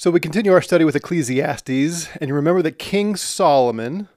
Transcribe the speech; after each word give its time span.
So 0.00 0.12
we 0.12 0.20
continue 0.20 0.52
our 0.52 0.62
study 0.62 0.84
with 0.84 0.94
Ecclesiastes, 0.94 2.08
and 2.20 2.28
you 2.28 2.32
remember 2.32 2.62
that 2.62 2.78
King 2.78 3.16
Solomon 3.16 4.08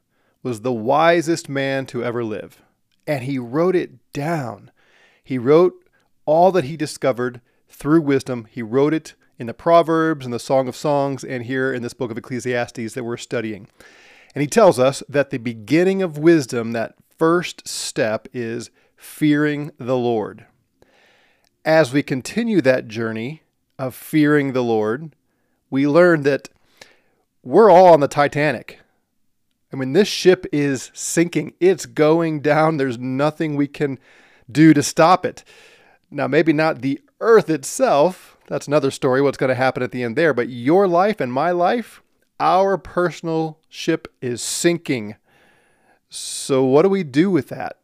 was 0.43 0.61
the 0.61 0.71
wisest 0.71 1.49
man 1.49 1.87
to 1.87 2.03
ever 2.03 2.23
live, 2.23 2.61
and 3.07 3.23
he 3.23 3.39
wrote 3.39 3.75
it 3.75 3.93
down. 4.13 4.69
He 5.23 5.39
wrote 5.39 5.73
all 6.27 6.51
that 6.51 6.65
he 6.65 6.77
discovered 6.77 7.41
through 7.67 8.01
wisdom. 8.01 8.47
He 8.51 8.61
wrote 8.61 8.93
it 8.93 9.15
in 9.39 9.47
the 9.47 9.55
Proverbs 9.55 10.23
and 10.23 10.31
the 10.31 10.37
Song 10.37 10.67
of 10.67 10.75
Songs, 10.75 11.23
and 11.23 11.45
here 11.45 11.73
in 11.73 11.81
this 11.81 11.95
book 11.95 12.11
of 12.11 12.17
Ecclesiastes 12.19 12.93
that 12.93 13.03
we're 13.03 13.17
studying. 13.17 13.67
And 14.35 14.43
he 14.43 14.47
tells 14.47 14.77
us 14.77 15.01
that 15.09 15.31
the 15.31 15.39
beginning 15.39 16.03
of 16.03 16.15
wisdom, 16.15 16.73
that 16.73 16.93
first 17.17 17.67
step, 17.67 18.27
is 18.33 18.69
fearing 18.95 19.71
the 19.79 19.97
Lord. 19.97 20.45
As 21.65 21.91
we 21.91 22.03
continue 22.03 22.61
that 22.61 22.87
journey 22.87 23.41
of 23.79 23.95
fearing 23.95 24.53
the 24.53 24.63
Lord, 24.63 25.15
we 25.71 25.87
learn 25.87 26.21
that 26.23 26.49
we're 27.41 27.71
all 27.71 27.87
on 27.87 28.01
the 28.01 28.07
Titanic. 28.07 28.79
I 29.73 29.77
mean, 29.77 29.93
this 29.93 30.07
ship 30.07 30.45
is 30.51 30.91
sinking, 30.93 31.53
it's 31.59 31.85
going 31.85 32.41
down. 32.41 32.77
There's 32.77 32.99
nothing 32.99 33.55
we 33.55 33.67
can 33.67 33.97
do 34.51 34.73
to 34.73 34.83
stop 34.83 35.25
it. 35.25 35.43
Now, 36.11 36.27
maybe 36.27 36.51
not 36.51 36.81
the 36.81 37.01
earth 37.21 37.49
itself. 37.49 38.37
That's 38.47 38.67
another 38.67 38.91
story, 38.91 39.21
what's 39.21 39.37
going 39.37 39.47
to 39.47 39.55
happen 39.55 39.81
at 39.81 39.91
the 39.91 40.03
end 40.03 40.17
there. 40.17 40.33
But 40.33 40.49
your 40.49 40.87
life 40.89 41.21
and 41.21 41.31
my 41.31 41.51
life, 41.51 42.03
our 42.37 42.77
personal 42.77 43.59
ship 43.69 44.09
is 44.21 44.41
sinking. 44.41 45.15
So, 46.09 46.65
what 46.65 46.81
do 46.81 46.89
we 46.89 47.05
do 47.05 47.31
with 47.31 47.47
that? 47.47 47.77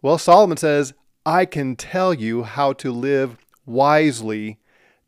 Well, 0.00 0.16
Solomon 0.16 0.56
says, 0.56 0.94
I 1.26 1.44
can 1.44 1.74
tell 1.74 2.14
you 2.14 2.44
how 2.44 2.72
to 2.74 2.92
live 2.92 3.36
wisely, 3.66 4.58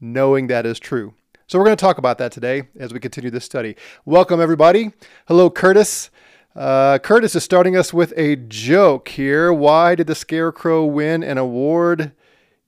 knowing 0.01 0.49
that 0.49 0.67
is 0.67 0.81
true. 0.81 1.15
So 1.53 1.59
we're 1.59 1.67
going 1.67 1.77
to 1.77 1.85
talk 1.85 1.99
about 1.99 2.17
that 2.17 2.33
today 2.33 2.63
as 2.79 2.95
we 2.95 2.99
continue 2.99 3.29
this 3.29 3.45
study. 3.45 3.77
Welcome, 4.07 4.41
everybody. 4.41 4.91
Hello, 5.29 5.51
Curtis. 5.51 6.09
Uh, 6.57 6.99
Curtis 6.99 7.35
is 7.35 7.45
starting 7.45 7.77
us 7.77 7.93
with 7.93 8.15
a 8.17 8.37
joke 8.37 9.11
here. 9.11 9.53
Why 9.53 9.95
did 9.95 10.07
the 10.07 10.15
Scarecrow 10.15 10.87
win 10.87 11.23
an 11.23 11.37
award? 11.37 12.13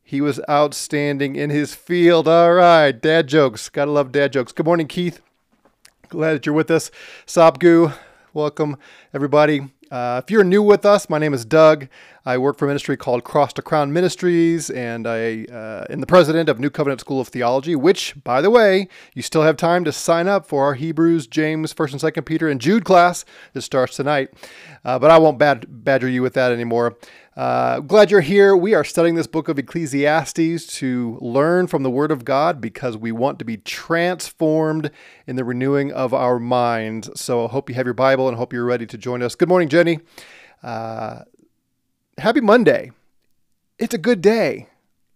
He 0.02 0.20
was 0.20 0.38
outstanding 0.50 1.34
in 1.34 1.48
his 1.48 1.74
field. 1.74 2.28
All 2.28 2.52
right, 2.52 2.92
dad 2.92 3.26
jokes. 3.26 3.70
Gotta 3.70 3.91
love 3.91 4.12
dad 4.12 4.34
jokes. 4.34 4.52
Good 4.52 4.66
morning, 4.66 4.86
Keith. 4.86 5.22
Glad 6.10 6.34
that 6.34 6.44
you're 6.44 6.54
with 6.54 6.70
us. 6.70 6.91
Sabgu, 7.26 7.96
welcome, 8.34 8.76
everybody. 9.14 9.62
Uh, 9.90 10.20
if 10.22 10.30
you're 10.30 10.44
new 10.44 10.62
with 10.62 10.84
us, 10.86 11.08
my 11.08 11.18
name 11.18 11.34
is 11.34 11.44
Doug. 11.44 11.88
I 12.27 12.38
work 12.38 12.56
for 12.56 12.64
a 12.64 12.68
ministry 12.68 12.96
called 12.96 13.22
Cross 13.22 13.52
to 13.54 13.62
Crown 13.62 13.92
Ministries, 13.92 14.70
and 14.70 15.06
I 15.06 15.44
uh, 15.44 15.84
am 15.91 16.00
the 16.00 16.06
president 16.06 16.48
of 16.48 16.58
New 16.58 16.70
Covenant 16.70 17.00
School 17.00 17.20
of 17.20 17.28
Theology. 17.28 17.76
Which, 17.76 18.14
by 18.24 18.41
the 18.41 18.50
way, 18.50 18.88
you 19.14 19.20
still 19.20 19.42
have 19.42 19.56
time 19.56 19.84
to 19.84 19.92
sign 19.92 20.26
up 20.26 20.46
for 20.46 20.64
our 20.64 20.74
Hebrews, 20.74 21.26
James, 21.26 21.72
First 21.72 21.92
and 21.92 22.00
Second 22.00 22.24
Peter, 22.24 22.48
and 22.48 22.60
Jude 22.60 22.84
class 22.84 23.24
that 23.52 23.62
starts 23.62 23.96
tonight. 23.96 24.30
Uh, 24.84 24.98
but 24.98 25.10
I 25.10 25.18
won't 25.18 25.38
bad- 25.38 25.66
badger 25.68 26.08
you 26.08 26.22
with 26.22 26.34
that 26.34 26.50
anymore. 26.50 26.96
Uh, 27.36 27.80
glad 27.80 28.12
you're 28.12 28.20
here. 28.20 28.56
We 28.56 28.74
are 28.74 28.84
studying 28.84 29.16
this 29.16 29.27
book 29.27 29.48
of 29.48 29.58
Ecclesiastes 29.58 30.66
to 30.78 31.18
learn 31.20 31.66
from 31.66 31.82
the 31.82 31.91
Word 31.91 32.12
of 32.12 32.24
God 32.24 32.60
because 32.60 32.96
we 32.96 33.10
want 33.10 33.41
to 33.41 33.44
be 33.44 33.56
transformed 33.56 34.92
in 35.26 35.34
the 35.34 35.44
renewing 35.44 35.92
of 35.92 36.14
our 36.14 36.38
minds. 36.38 37.10
So 37.20 37.46
I 37.46 37.48
hope 37.48 37.68
you 37.68 37.74
have 37.74 37.86
your 37.86 37.94
Bible 37.94 38.28
and 38.28 38.36
hope 38.36 38.52
you're 38.52 38.64
ready 38.64 38.86
to 38.86 38.96
join 38.96 39.20
us. 39.20 39.34
Good 39.34 39.48
morning, 39.48 39.68
Jenny. 39.68 39.98
Uh, 40.62 41.22
happy 42.18 42.41
Monday. 42.41 42.92
It's 43.80 43.94
a 43.94 43.98
good 43.98 44.20
day. 44.20 44.69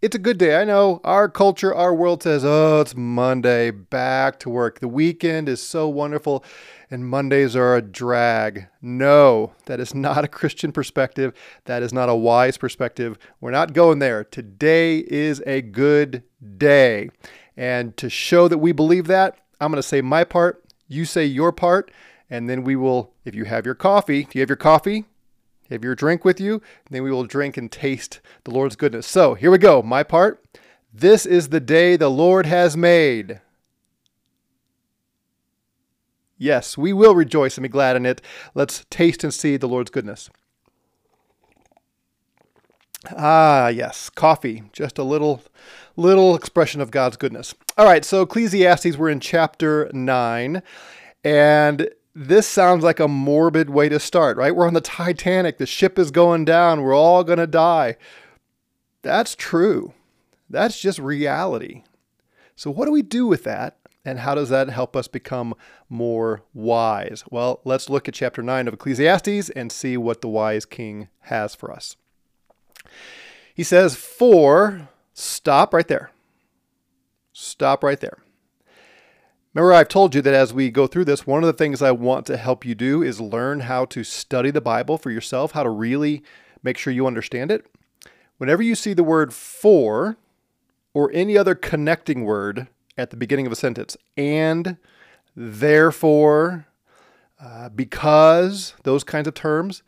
It's 0.02 0.16
a 0.16 0.20
good 0.20 0.38
day. 0.38 0.60
I 0.60 0.64
know 0.64 1.00
our 1.04 1.28
culture, 1.28 1.74
our 1.74 1.94
world 1.94 2.22
says, 2.22 2.44
oh, 2.44 2.80
it's 2.80 2.96
Monday, 2.96 3.70
back 3.70 4.38
to 4.40 4.50
work. 4.50 4.80
The 4.80 4.88
weekend 4.88 5.48
is 5.48 5.62
so 5.62 5.88
wonderful, 5.88 6.44
and 6.90 7.08
Mondays 7.08 7.54
are 7.54 7.76
a 7.76 7.82
drag. 7.82 8.68
No, 8.80 9.52
that 9.66 9.80
is 9.80 9.94
not 9.94 10.24
a 10.24 10.28
Christian 10.28 10.72
perspective. 10.72 11.32
That 11.66 11.82
is 11.82 11.92
not 11.92 12.08
a 12.08 12.14
wise 12.14 12.56
perspective. 12.56 13.18
We're 13.40 13.50
not 13.50 13.72
going 13.72 13.98
there. 13.98 14.24
Today 14.24 14.98
is 14.98 15.42
a 15.46 15.62
good 15.62 16.22
day. 16.56 17.10
And 17.56 17.96
to 17.96 18.08
show 18.08 18.48
that 18.48 18.58
we 18.58 18.72
believe 18.72 19.06
that, 19.08 19.38
I'm 19.60 19.70
going 19.70 19.82
to 19.82 19.88
say 19.88 20.00
my 20.00 20.24
part, 20.24 20.64
you 20.86 21.04
say 21.04 21.24
your 21.24 21.52
part, 21.52 21.90
and 22.30 22.48
then 22.48 22.64
we 22.64 22.76
will, 22.76 23.12
if 23.24 23.34
you 23.34 23.44
have 23.44 23.66
your 23.66 23.74
coffee, 23.74 24.24
do 24.24 24.30
you 24.34 24.40
have 24.40 24.50
your 24.50 24.56
coffee? 24.56 25.04
Have 25.70 25.84
your 25.84 25.94
drink 25.94 26.24
with 26.24 26.40
you, 26.40 26.62
then 26.90 27.02
we 27.02 27.10
will 27.10 27.24
drink 27.24 27.58
and 27.58 27.70
taste 27.70 28.20
the 28.44 28.50
Lord's 28.50 28.76
goodness. 28.76 29.06
So 29.06 29.34
here 29.34 29.50
we 29.50 29.58
go. 29.58 29.82
My 29.82 30.02
part. 30.02 30.42
This 30.94 31.26
is 31.26 31.50
the 31.50 31.60
day 31.60 31.96
the 31.96 32.08
Lord 32.08 32.46
has 32.46 32.74
made. 32.74 33.42
Yes, 36.38 36.78
we 36.78 36.92
will 36.92 37.14
rejoice 37.14 37.56
and 37.56 37.62
be 37.62 37.68
glad 37.68 37.96
in 37.96 38.06
it. 38.06 38.22
Let's 38.54 38.86
taste 38.90 39.24
and 39.24 39.34
see 39.34 39.56
the 39.56 39.68
Lord's 39.68 39.90
goodness. 39.90 40.30
Ah, 43.16 43.68
yes, 43.68 44.08
coffee. 44.08 44.62
Just 44.72 44.98
a 44.98 45.04
little 45.04 45.42
little 45.96 46.36
expression 46.36 46.80
of 46.80 46.90
God's 46.90 47.16
goodness. 47.16 47.54
All 47.76 47.84
right, 47.84 48.04
so 48.04 48.22
Ecclesiastes 48.22 48.96
we're 48.96 49.10
in 49.10 49.20
chapter 49.20 49.90
9 49.92 50.62
and 51.24 51.90
this 52.14 52.46
sounds 52.46 52.82
like 52.82 53.00
a 53.00 53.08
morbid 53.08 53.70
way 53.70 53.88
to 53.88 54.00
start, 54.00 54.36
right? 54.36 54.54
We're 54.54 54.66
on 54.66 54.74
the 54.74 54.80
Titanic, 54.80 55.58
the 55.58 55.66
ship 55.66 55.98
is 55.98 56.10
going 56.10 56.44
down, 56.44 56.82
we're 56.82 56.94
all 56.94 57.24
going 57.24 57.38
to 57.38 57.46
die. 57.46 57.96
That's 59.02 59.34
true. 59.34 59.92
That's 60.50 60.80
just 60.80 60.98
reality. 60.98 61.82
So, 62.56 62.70
what 62.70 62.86
do 62.86 62.92
we 62.92 63.02
do 63.02 63.26
with 63.26 63.44
that? 63.44 63.77
And 64.04 64.20
how 64.20 64.34
does 64.34 64.48
that 64.48 64.70
help 64.70 64.96
us 64.96 65.08
become 65.08 65.54
more 65.88 66.42
wise? 66.54 67.24
Well, 67.30 67.60
let's 67.64 67.90
look 67.90 68.08
at 68.08 68.14
chapter 68.14 68.42
9 68.42 68.68
of 68.68 68.74
Ecclesiastes 68.74 69.50
and 69.50 69.70
see 69.70 69.96
what 69.96 70.20
the 70.20 70.28
wise 70.28 70.64
king 70.64 71.08
has 71.22 71.54
for 71.54 71.72
us. 71.72 71.96
He 73.54 73.62
says, 73.62 73.96
For, 73.96 74.88
stop 75.12 75.74
right 75.74 75.88
there. 75.88 76.10
Stop 77.32 77.84
right 77.84 78.00
there. 78.00 78.18
Remember, 79.52 79.72
I've 79.72 79.88
told 79.88 80.14
you 80.14 80.22
that 80.22 80.34
as 80.34 80.54
we 80.54 80.70
go 80.70 80.86
through 80.86 81.06
this, 81.06 81.26
one 81.26 81.42
of 81.42 81.46
the 81.48 81.52
things 81.52 81.82
I 81.82 81.90
want 81.90 82.26
to 82.26 82.36
help 82.36 82.64
you 82.64 82.74
do 82.74 83.02
is 83.02 83.20
learn 83.20 83.60
how 83.60 83.86
to 83.86 84.04
study 84.04 84.50
the 84.50 84.60
Bible 84.60 84.98
for 84.98 85.10
yourself, 85.10 85.52
how 85.52 85.64
to 85.64 85.70
really 85.70 86.22
make 86.62 86.78
sure 86.78 86.92
you 86.92 87.06
understand 87.06 87.50
it. 87.50 87.66
Whenever 88.36 88.62
you 88.62 88.74
see 88.74 88.92
the 88.92 89.02
word 89.02 89.34
for 89.34 90.16
or 90.94 91.10
any 91.12 91.36
other 91.36 91.54
connecting 91.54 92.24
word 92.24 92.68
at 92.98 93.10
the 93.10 93.16
beginning 93.16 93.46
of 93.46 93.52
a 93.52 93.56
sentence, 93.56 93.96
and, 94.16 94.76
therefore, 95.34 96.66
uh, 97.40 97.68
because, 97.70 98.74
those 98.82 99.04
kinds 99.04 99.28
of 99.28 99.34
terms, 99.34 99.82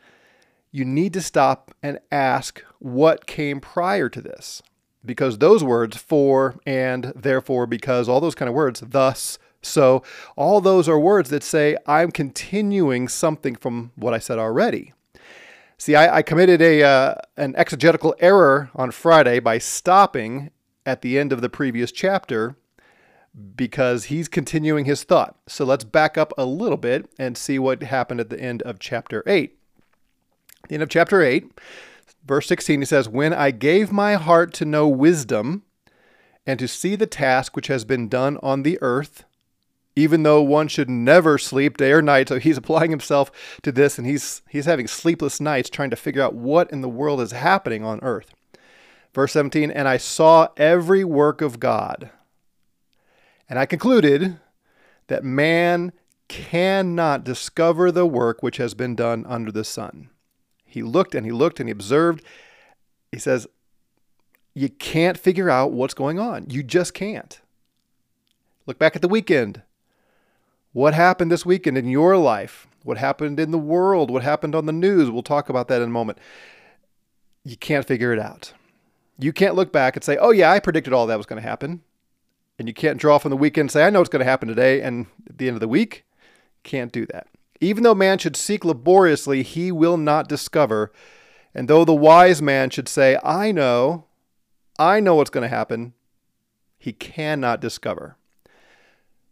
you 0.71 0.85
need 0.85 1.13
to 1.13 1.21
stop 1.21 1.75
and 1.83 1.99
ask 2.13 2.65
what 2.79 3.27
came 3.27 3.61
prior 3.61 4.09
to 4.09 4.23
this. 4.23 4.63
Because 5.05 5.39
those 5.39 5.65
words, 5.65 5.97
for, 5.97 6.59
and, 6.65 7.13
therefore, 7.17 7.67
because, 7.67 8.09
all 8.09 8.21
those 8.21 8.37
kind 8.37 8.49
of 8.49 8.55
words, 8.55 8.81
thus, 8.81 9.39
so, 9.63 10.03
all 10.37 10.61
those 10.61 10.89
are 10.89 10.99
words 10.99 11.29
that 11.31 11.43
say, 11.43 11.77
I'm 11.87 12.11
continuing 12.13 13.09
something 13.09 13.57
from 13.57 13.93
what 13.95 14.15
I 14.15 14.19
said 14.19 14.39
already. 14.39 14.93
See, 15.77 15.95
I, 15.95 16.19
I 16.19 16.23
committed 16.23 16.63
a, 16.63 16.83
uh, 16.83 17.15
an 17.37 17.55
exegetical 17.57 18.15
error 18.21 18.71
on 18.75 18.91
Friday 18.91 19.41
by 19.41 19.59
stopping 19.59 20.51
at 20.87 21.03
the 21.03 21.19
end 21.19 21.33
of 21.33 21.41
the 21.41 21.49
previous 21.49 21.93
chapter 21.93 22.57
because 23.57 24.05
he's 24.05 24.29
continuing 24.29 24.85
his 24.85 25.05
thought. 25.05 25.37
So 25.47 25.65
let's 25.65 25.85
back 25.85 26.19
up 26.19 26.33
a 26.37 26.45
little 26.45 26.77
bit 26.77 27.09
and 27.19 27.37
see 27.37 27.59
what 27.59 27.83
happened 27.83 28.21
at 28.21 28.31
the 28.31 28.41
end 28.41 28.63
of 28.63 28.79
chapter 28.79 29.23
8. 29.27 29.57
At 30.65 30.69
the 30.69 30.75
end 30.75 30.83
of 30.83 30.89
chapter 30.89 31.23
8, 31.23 31.51
verse 32.25 32.47
16, 32.49 32.81
he 32.81 32.87
says, 32.87 33.09
When 33.09 33.33
I 33.33 33.51
gave 33.51 33.93
my 33.93 34.15
heart 34.15 34.53
to 34.55 34.65
know 34.65 34.89
wisdom 34.89 35.63
and 36.47 36.59
to 36.59 36.69
see 36.69 36.97
the 36.97 37.07
task 37.07 37.55
which 37.55 37.69
has 37.69 37.85
been 37.85 38.09
done 38.09 38.39
on 38.43 38.63
the 38.63 38.79
earth, 38.83 39.25
even 39.97 40.23
though 40.23 40.43
one 40.43 40.69
should 40.69 40.89
never 40.89 41.39
sleep 41.39 41.77
day 41.77 41.93
or 41.93 42.03
night. 42.03 42.29
So 42.29 42.39
he's 42.39 42.57
applying 42.57 42.91
himself 42.91 43.31
to 43.63 43.73
this 43.73 43.99
and 43.99 44.07
he's 44.07 44.43
he's 44.49 44.67
having 44.67 44.87
sleepless 44.87 45.41
nights 45.41 45.69
trying 45.69 45.91
to 45.91 45.97
figure 45.97 46.23
out 46.23 46.35
what 46.35 46.71
in 46.71 46.81
the 46.81 46.89
world 46.89 47.21
is 47.21 47.33
happening 47.33 47.85
on 47.85 48.01
earth. 48.03 48.33
Verse 49.13 49.33
17, 49.33 49.73
and 49.73 49.89
I 49.89 49.97
saw 49.97 50.49
every 50.57 51.03
work 51.03 51.41
of 51.41 51.59
God. 51.59 52.11
And 53.51 53.59
I 53.59 53.67
concluded 53.67 54.39
that 55.09 55.25
man 55.25 55.93
cannot 56.29 57.25
discover 57.25 57.91
the 57.91 58.07
work 58.07 58.43
which 58.43 58.59
has 58.59 58.75
been 58.75 58.95
done 58.95 59.27
under 59.29 59.51
the 59.51 59.65
sun. 59.65 60.09
He 60.65 60.85
looked 60.85 61.17
and 61.17 61.27
he 61.27 61.33
looked 61.33 61.59
and 61.59 61.69
he 61.69 61.73
observed. 61.73 62.25
He 63.11 63.19
says, 63.19 63.49
You 64.55 64.69
can't 64.69 65.19
figure 65.19 65.51
out 65.51 65.73
what's 65.73 65.95
going 65.95 66.21
on. 66.21 66.47
You 66.49 66.63
just 66.63 66.95
can't. 66.95 67.41
Look 68.67 68.79
back 68.79 68.95
at 68.95 69.03
the 69.03 69.09
weekend. 69.09 69.63
What 70.73 70.95
happened 70.95 71.33
this 71.33 71.45
weekend 71.45 71.77
in 71.77 71.89
your 71.89 72.17
life? 72.17 72.69
What 72.85 72.99
happened 72.99 73.41
in 73.41 73.51
the 73.51 73.59
world? 73.59 74.13
What 74.13 74.23
happened 74.23 74.55
on 74.55 74.67
the 74.67 74.73
news? 74.73 75.11
We'll 75.11 75.25
talk 75.25 75.49
about 75.49 75.67
that 75.67 75.83
in 75.83 75.89
a 75.89 75.93
moment. 75.93 76.19
You 77.45 77.57
can't 77.57 77.85
figure 77.85 78.13
it 78.13 78.21
out. 78.21 78.53
You 79.19 79.33
can't 79.33 79.57
look 79.57 79.73
back 79.73 79.97
and 79.97 80.05
say, 80.05 80.17
oh, 80.17 80.31
yeah, 80.31 80.53
I 80.53 80.61
predicted 80.61 80.93
all 80.93 81.09
that 81.09 81.17
was 81.17 81.27
going 81.27 81.43
to 81.43 81.49
happen. 81.49 81.83
And 82.61 82.69
you 82.69 82.75
can't 82.75 82.99
draw 82.99 83.17
from 83.17 83.31
the 83.31 83.39
weekend 83.39 83.71
say, 83.71 83.87
I 83.87 83.89
know 83.89 84.03
it's 84.03 84.11
going 84.11 84.21
to 84.21 84.31
happen 84.31 84.47
today. 84.47 84.83
And 84.83 85.07
at 85.27 85.39
the 85.39 85.49
end 85.49 85.57
of 85.57 85.61
the 85.61 85.67
week, 85.67 86.05
can't 86.63 86.93
do 86.93 87.07
that. 87.07 87.27
Even 87.59 87.85
though 87.85 87.95
man 87.95 88.19
should 88.19 88.37
seek 88.37 88.67
laboriously, 88.67 89.43
he 89.43 89.73
will 89.73 89.97
not 89.97 90.29
discover. 90.29 90.93
And 91.55 91.69
though 91.69 91.87
the 91.87 91.95
wise 91.95 92.43
man 92.43 92.69
should 92.69 92.87
say, 92.87 93.19
I 93.25 93.51
know, 93.51 94.05
I 94.79 95.01
know 95.01 95.15
what's 95.15 95.31
going 95.31 95.41
to 95.41 95.49
happen, 95.49 95.95
he 96.79 96.93
cannot 96.93 97.63
discover. 97.63 98.19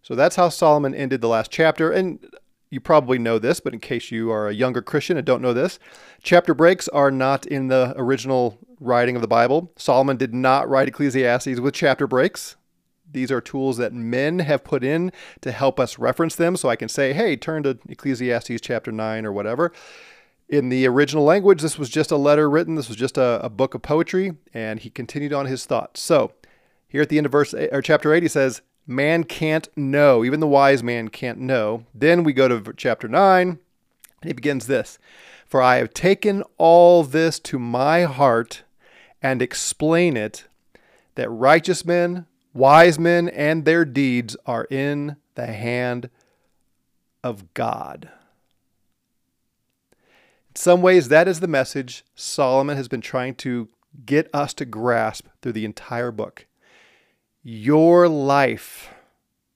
So 0.01 0.15
that's 0.15 0.37
how 0.37 0.49
Solomon 0.49 0.95
ended 0.95 1.21
the 1.21 1.29
last 1.29 1.51
chapter. 1.51 1.93
And 1.93 2.27
you 2.71 2.81
probably 2.81 3.19
know 3.19 3.39
this, 3.39 3.61
but 3.61 3.75
in 3.75 3.81
case 3.81 4.11
you 4.11 4.31
are 4.33 4.49
a 4.49 4.55
younger 4.55 4.81
Christian 4.81 5.19
and 5.19 5.27
don't 5.27 5.43
know 5.43 5.53
this, 5.53 5.79
chapter 6.23 6.55
breaks 6.55 6.89
are 6.89 7.11
not 7.11 7.45
in 7.45 7.69
the 7.69 7.93
original 7.95 8.57
writing 8.81 9.17
of 9.17 9.23
the 9.23 9.29
Bible. 9.29 9.71
Solomon 9.77 10.17
did 10.17 10.33
not 10.33 10.67
write 10.67 10.89
Ecclesiastes 10.89 11.61
with 11.61 11.75
chapter 11.75 12.07
breaks. 12.07 12.57
These 13.11 13.31
are 13.31 13.41
tools 13.41 13.77
that 13.79 13.93
men 13.93 14.41
have 14.41 14.65
put 14.65 14.85
in 14.85 15.13
to 15.41 15.53
help 15.53 15.81
us 15.81 15.99
reference 15.99 16.37
them. 16.37 16.57
So 16.57 16.69
I 16.69 16.77
can 16.77 16.89
say, 16.89 17.13
hey, 17.13 17.37
turn 17.37 17.63
to 17.63 17.79
Ecclesiastes 17.89 18.61
chapter 18.61 18.93
9 18.93 19.25
or 19.25 19.33
whatever. 19.33 19.73
In 20.49 20.71
the 20.71 20.87
original 20.87 21.25
language, 21.25 21.61
this 21.61 21.79
was 21.79 21.91
just 21.91 22.11
a 22.11 22.17
letter 22.17 22.49
written, 22.49 22.75
this 22.75 22.89
was 22.89 22.97
just 22.97 23.19
a, 23.19 23.41
a 23.45 23.51
book 23.51 23.75
of 23.75 23.83
poetry, 23.83 24.37
and 24.55 24.81
he 24.81 24.89
continued 24.89 25.33
on 25.33 25.45
his 25.45 25.67
thoughts. 25.67 26.01
So 26.01 26.33
here 26.89 27.03
at 27.03 27.11
the 27.11 27.19
end 27.19 27.27
of 27.27 27.33
verse 27.33 27.53
eh, 27.53 27.69
or 27.71 27.83
chapter 27.83 28.15
8, 28.15 28.23
he 28.23 28.29
says, 28.29 28.63
Man 28.87 29.25
can't 29.25 29.69
know, 29.77 30.25
even 30.25 30.41
the 30.41 30.47
wise 30.47 30.83
man 30.83 31.09
can't 31.09 31.39
know. 31.39 31.85
Then 31.95 32.25
we 32.25 32.33
go 32.33 32.49
to 32.49 32.73
chapter 32.73 33.09
9, 33.09 33.49
and 33.49 33.59
he 34.25 34.33
begins 34.33 34.67
this 34.67 34.99
For 35.47 35.61
I 35.61 35.77
have 35.77 35.93
taken 35.93 36.43
all 36.57 37.05
this 37.05 37.39
to 37.41 37.59
my 37.59 38.05
heart 38.05 38.63
and 39.21 39.43
explain 39.43 40.17
it 40.17 40.47
that 41.17 41.29
righteous 41.29 41.85
men, 41.85 42.27
wise 42.53 42.99
men, 42.99 43.29
and 43.29 43.65
their 43.65 43.85
deeds 43.85 44.37
are 44.47 44.65
in 44.71 45.17
the 45.35 45.47
hand 45.47 46.11
of 47.23 47.53
God. 47.55 48.11
In 49.93 50.57
some 50.57 50.83
ways, 50.83 51.09
that 51.09 51.29
is 51.29 51.41
the 51.41 51.49
message 51.49 52.05
Solomon 52.15 52.77
has 52.77 52.89
been 52.89 53.01
trying 53.01 53.35
to 53.37 53.69
get 54.05 54.29
us 54.35 54.55
to 54.55 54.65
grasp 54.65 55.27
through 55.43 55.53
the 55.53 55.65
entire 55.65 56.11
book. 56.11 56.47
Your 57.43 58.09
life 58.09 58.91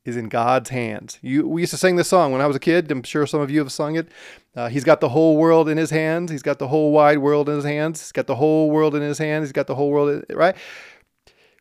is 0.05 0.17
in 0.17 0.29
God's 0.29 0.71
hands. 0.71 1.19
You, 1.23 1.47
we 1.47 1.63
used 1.63 1.73
to 1.73 1.77
sing 1.77 1.97
this 1.97 2.09
song 2.09 2.33
when 2.33 2.41
I 2.41 2.47
was 2.47 2.57
a 2.57 2.61
kid. 2.61 2.91
I'm 2.91 3.03
sure 3.03 3.27
some 3.27 3.41
of 3.41 3.51
you 3.51 3.61
have 3.61 3.71
sung 3.71 3.97
it. 3.97 4.09
Uh, 4.55 4.69
he's 4.69 4.85
got 4.85 5.01
the 5.01 5.11
whole 5.11 5.37
world 5.37 5.69
in 5.69 5.79
his 5.79 5.91
hands. 5.91 6.31
He's 6.31 6.43
got 6.43 6.59
the 6.59 6.69
whole 6.69 6.93
wide 6.93 7.19
world 7.19 7.49
in 7.49 7.57
his 7.57 7.65
hands. 7.65 8.01
He's 8.01 8.13
got 8.13 8.27
the 8.27 8.35
whole 8.35 8.71
world 8.71 8.95
in 8.95 9.03
his 9.03 9.19
hands. 9.19 9.47
He's 9.47 9.53
got 9.53 9.67
the 9.67 9.75
whole 9.75 9.91
world, 9.91 10.25
in, 10.29 10.37
right? 10.37 10.57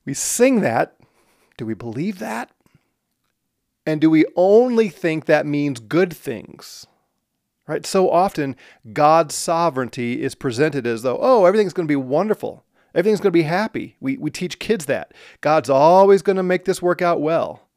We 0.05 0.13
sing 0.13 0.61
that. 0.61 0.95
Do 1.57 1.65
we 1.65 1.73
believe 1.73 2.19
that? 2.19 2.51
And 3.85 3.99
do 3.99 4.09
we 4.09 4.25
only 4.35 4.89
think 4.89 5.25
that 5.25 5.45
means 5.45 5.79
good 5.79 6.13
things? 6.13 6.85
Right? 7.67 7.85
So 7.85 8.09
often, 8.09 8.55
God's 8.93 9.33
sovereignty 9.35 10.21
is 10.21 10.35
presented 10.35 10.85
as 10.85 11.03
though, 11.03 11.17
oh, 11.21 11.45
everything's 11.45 11.73
going 11.73 11.87
to 11.87 11.91
be 11.91 11.95
wonderful. 11.95 12.65
Everything's 12.93 13.21
going 13.21 13.31
to 13.31 13.31
be 13.31 13.43
happy. 13.43 13.95
We, 13.99 14.17
we 14.17 14.29
teach 14.29 14.59
kids 14.59 14.85
that. 14.85 15.13
God's 15.39 15.69
always 15.69 16.21
going 16.21 16.35
to 16.35 16.43
make 16.43 16.65
this 16.65 16.81
work 16.81 17.01
out 17.01 17.21
well. 17.21 17.67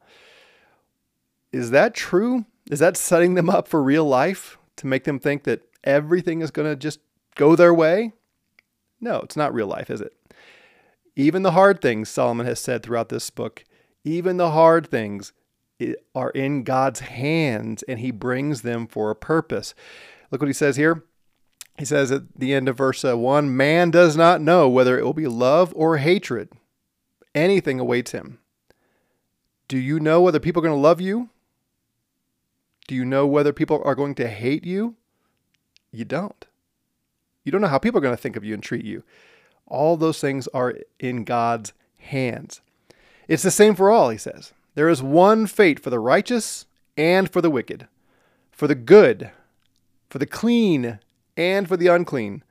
Is 1.53 1.71
that 1.71 1.93
true? 1.93 2.45
Is 2.69 2.79
that 2.79 2.97
setting 2.97 3.35
them 3.35 3.49
up 3.49 3.67
for 3.67 3.81
real 3.81 4.05
life 4.05 4.57
to 4.77 4.87
make 4.87 5.05
them 5.05 5.19
think 5.19 5.43
that 5.43 5.61
everything 5.83 6.41
is 6.41 6.51
going 6.51 6.67
to 6.69 6.75
just 6.75 6.99
go 7.35 7.55
their 7.55 7.73
way? 7.73 8.11
No, 8.99 9.21
it's 9.21 9.37
not 9.37 9.53
real 9.53 9.67
life, 9.67 9.89
is 9.89 10.01
it? 10.01 10.13
Even 11.15 11.43
the 11.43 11.51
hard 11.51 11.81
things, 11.81 12.09
Solomon 12.09 12.45
has 12.45 12.59
said 12.59 12.83
throughout 12.83 13.09
this 13.09 13.29
book, 13.29 13.63
even 14.03 14.37
the 14.37 14.51
hard 14.51 14.87
things 14.87 15.33
are 16.13 16.29
in 16.31 16.63
God's 16.63 17.01
hands 17.01 17.83
and 17.83 17.99
he 17.99 18.11
brings 18.11 18.61
them 18.61 18.87
for 18.87 19.11
a 19.11 19.15
purpose. 19.15 19.73
Look 20.31 20.41
what 20.41 20.47
he 20.47 20.53
says 20.53 20.75
here. 20.75 21.03
He 21.77 21.85
says 21.85 22.11
at 22.11 22.23
the 22.37 22.53
end 22.53 22.69
of 22.69 22.77
verse 22.77 23.03
uh, 23.03 23.17
1 23.17 23.55
Man 23.55 23.91
does 23.91 24.15
not 24.15 24.41
know 24.41 24.69
whether 24.69 24.97
it 24.97 25.03
will 25.03 25.13
be 25.13 25.27
love 25.27 25.73
or 25.75 25.97
hatred. 25.97 26.49
Anything 27.33 27.79
awaits 27.79 28.11
him. 28.11 28.39
Do 29.67 29.77
you 29.77 29.99
know 29.99 30.21
whether 30.21 30.39
people 30.39 30.61
are 30.61 30.67
going 30.67 30.77
to 30.77 30.81
love 30.81 31.01
you? 31.01 31.29
Do 32.87 32.95
you 32.95 33.03
know 33.03 33.25
whether 33.25 33.51
people 33.51 33.81
are 33.83 33.95
going 33.95 34.15
to 34.15 34.27
hate 34.27 34.65
you? 34.65 34.95
You 35.91 36.05
don't. 36.05 36.45
You 37.43 37.51
don't 37.51 37.61
know 37.61 37.67
how 37.67 37.79
people 37.79 37.97
are 37.97 38.01
going 38.01 38.15
to 38.15 38.21
think 38.21 38.35
of 38.35 38.43
you 38.43 38.53
and 38.53 38.63
treat 38.63 38.85
you. 38.85 39.03
All 39.67 39.97
those 39.97 40.19
things 40.19 40.47
are 40.49 40.75
in 40.99 41.23
God's 41.23 41.73
hands. 41.97 42.61
It's 43.27 43.43
the 43.43 43.51
same 43.51 43.75
for 43.75 43.89
all, 43.89 44.09
he 44.09 44.17
says. 44.17 44.53
There 44.75 44.89
is 44.89 45.01
one 45.01 45.47
fate 45.47 45.79
for 45.79 45.89
the 45.89 45.99
righteous 45.99 46.65
and 46.97 47.31
for 47.31 47.41
the 47.41 47.49
wicked, 47.49 47.87
for 48.51 48.67
the 48.67 48.75
good, 48.75 49.31
for 50.09 50.19
the 50.19 50.25
clean 50.25 50.99
and 51.35 51.67
for 51.67 51.77
the 51.77 51.87
unclean, 51.87 52.43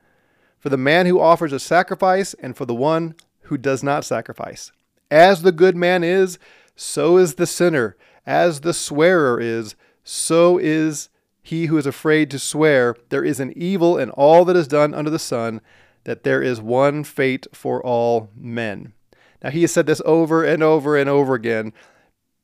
for 0.59 0.69
the 0.69 0.77
man 0.77 1.05
who 1.05 1.19
offers 1.19 1.53
a 1.53 1.59
sacrifice 1.59 2.33
and 2.35 2.57
for 2.57 2.65
the 2.65 2.75
one 2.75 3.15
who 3.43 3.57
does 3.57 3.83
not 3.83 4.03
sacrifice. 4.03 4.71
As 5.09 5.43
the 5.43 5.51
good 5.51 5.75
man 5.75 6.03
is, 6.03 6.39
so 6.75 7.17
is 7.17 7.35
the 7.35 7.47
sinner. 7.47 7.95
As 8.25 8.61
the 8.61 8.73
swearer 8.73 9.39
is, 9.39 9.75
so 10.03 10.57
is 10.57 11.09
he 11.41 11.67
who 11.67 11.77
is 11.77 11.85
afraid 11.85 12.31
to 12.31 12.39
swear. 12.39 12.95
There 13.09 13.23
is 13.23 13.39
an 13.39 13.53
evil 13.55 13.97
in 13.97 14.09
all 14.09 14.45
that 14.45 14.55
is 14.55 14.67
done 14.67 14.93
under 14.95 15.11
the 15.11 15.19
sun, 15.19 15.61
that 16.05 16.23
there 16.23 16.41
is 16.41 16.59
one 16.61 17.03
fate 17.03 17.45
for 17.53 17.83
all 17.83 18.29
men. 18.35 18.93
Now, 19.43 19.51
he 19.51 19.61
has 19.61 19.71
said 19.71 19.85
this 19.85 20.01
over 20.05 20.43
and 20.43 20.63
over 20.63 20.97
and 20.97 21.09
over 21.09 21.35
again 21.35 21.73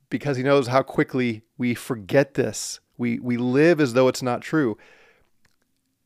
because 0.10 0.38
he 0.38 0.44
knows 0.44 0.68
how 0.68 0.84
quickly 0.84 1.42
we 1.58 1.74
forget 1.74 2.36
this. 2.36 2.80
We, 2.98 3.18
we 3.18 3.38
live 3.38 3.80
as 3.81 3.94
though 3.94 4.08
it's 4.08 4.22
not 4.22 4.42
true 4.42 4.78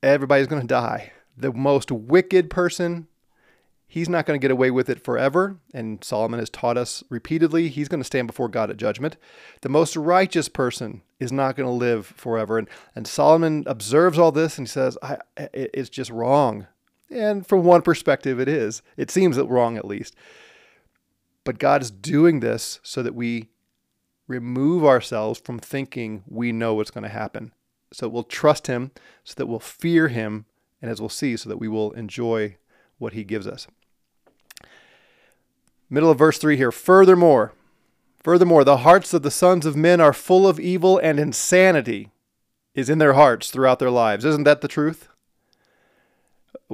everybody's 0.06 0.48
going 0.48 0.62
to 0.62 0.68
die. 0.68 1.12
The 1.36 1.52
most 1.52 1.92
wicked 1.92 2.50
person, 2.50 3.07
he's 3.88 4.08
not 4.08 4.25
going 4.25 4.40
to 4.40 4.42
get 4.42 4.51
away 4.51 4.72
with 4.72 4.90
it 4.90 5.04
forever. 5.04 5.58
And 5.74 6.04
Solomon 6.04 6.40
has 6.40 6.50
taught 6.50 6.78
us 6.78 7.04
repeatedly 7.10 7.68
he's 7.68 7.90
going 7.90 8.00
to 8.00 8.06
stand 8.06 8.28
before 8.28 8.48
God 8.48 8.69
at 8.69 8.78
judgment. 8.78 9.18
The 9.62 9.69
most 9.69 9.98
righteous 9.98 10.48
person 10.48 11.01
is 11.19 11.31
not 11.31 11.56
going 11.56 11.68
to 11.68 11.74
live 11.74 12.06
forever. 12.06 12.58
And, 12.58 12.69
and 12.96 13.08
Solomon 13.08 13.63
observes 13.68 14.18
all 14.18 14.31
this 14.31 14.58
and 14.58 14.68
he 14.68 14.72
says, 14.72 14.98
I, 15.01 15.18
it's 15.36 15.90
just 15.90 16.12
wrong. 16.12 16.68
And 17.15 17.47
from 17.47 17.63
one 17.63 17.81
perspective, 17.81 18.39
it 18.39 18.47
is. 18.47 18.81
It 18.97 19.09
seems 19.09 19.38
wrong 19.38 19.77
at 19.77 19.85
least. 19.85 20.15
But 21.44 21.59
God 21.59 21.81
is 21.81 21.91
doing 21.91 22.39
this 22.39 22.79
so 22.83 23.01
that 23.01 23.15
we 23.15 23.50
remove 24.27 24.83
ourselves 24.83 25.39
from 25.39 25.59
thinking 25.59 26.23
we 26.27 26.51
know 26.51 26.74
what's 26.74 26.91
going 26.91 27.03
to 27.03 27.10
happen 27.10 27.51
so 27.95 28.10
we'll 28.10 28.24
trust 28.24 28.67
him, 28.67 28.91
so 29.24 29.34
that 29.38 29.45
we'll 29.45 29.60
fear 29.60 30.10
him, 30.10 30.45
and 30.81 30.91
as 30.91 31.00
we'll 31.00 31.10
see, 31.10 31.38
so 31.38 31.48
that 31.50 31.60
we 31.60 31.67
will 31.67 31.91
enjoy 31.91 32.57
what 32.98 33.13
he 33.13 33.24
gives 33.24 33.48
us. 33.48 33.67
Middle 35.89 36.12
of 36.12 36.17
verse 36.17 36.38
3 36.38 36.57
here. 36.57 36.72
Furthermore, 36.72 37.53
furthermore, 38.22 38.63
the 38.63 38.77
hearts 38.77 39.13
of 39.13 39.22
the 39.22 39.31
sons 39.31 39.65
of 39.65 39.75
men 39.75 40.01
are 40.01 40.13
full 40.13 40.48
of 40.48 40.60
evil 40.60 40.98
and 40.98 41.19
insanity 41.19 42.10
is 42.74 42.89
in 42.89 42.98
their 42.98 43.13
hearts 43.13 43.50
throughout 43.50 43.79
their 43.79 43.91
lives. 43.91 44.25
Isn't 44.25 44.43
that 44.43 44.62
the 44.62 44.67
truth? 44.67 45.07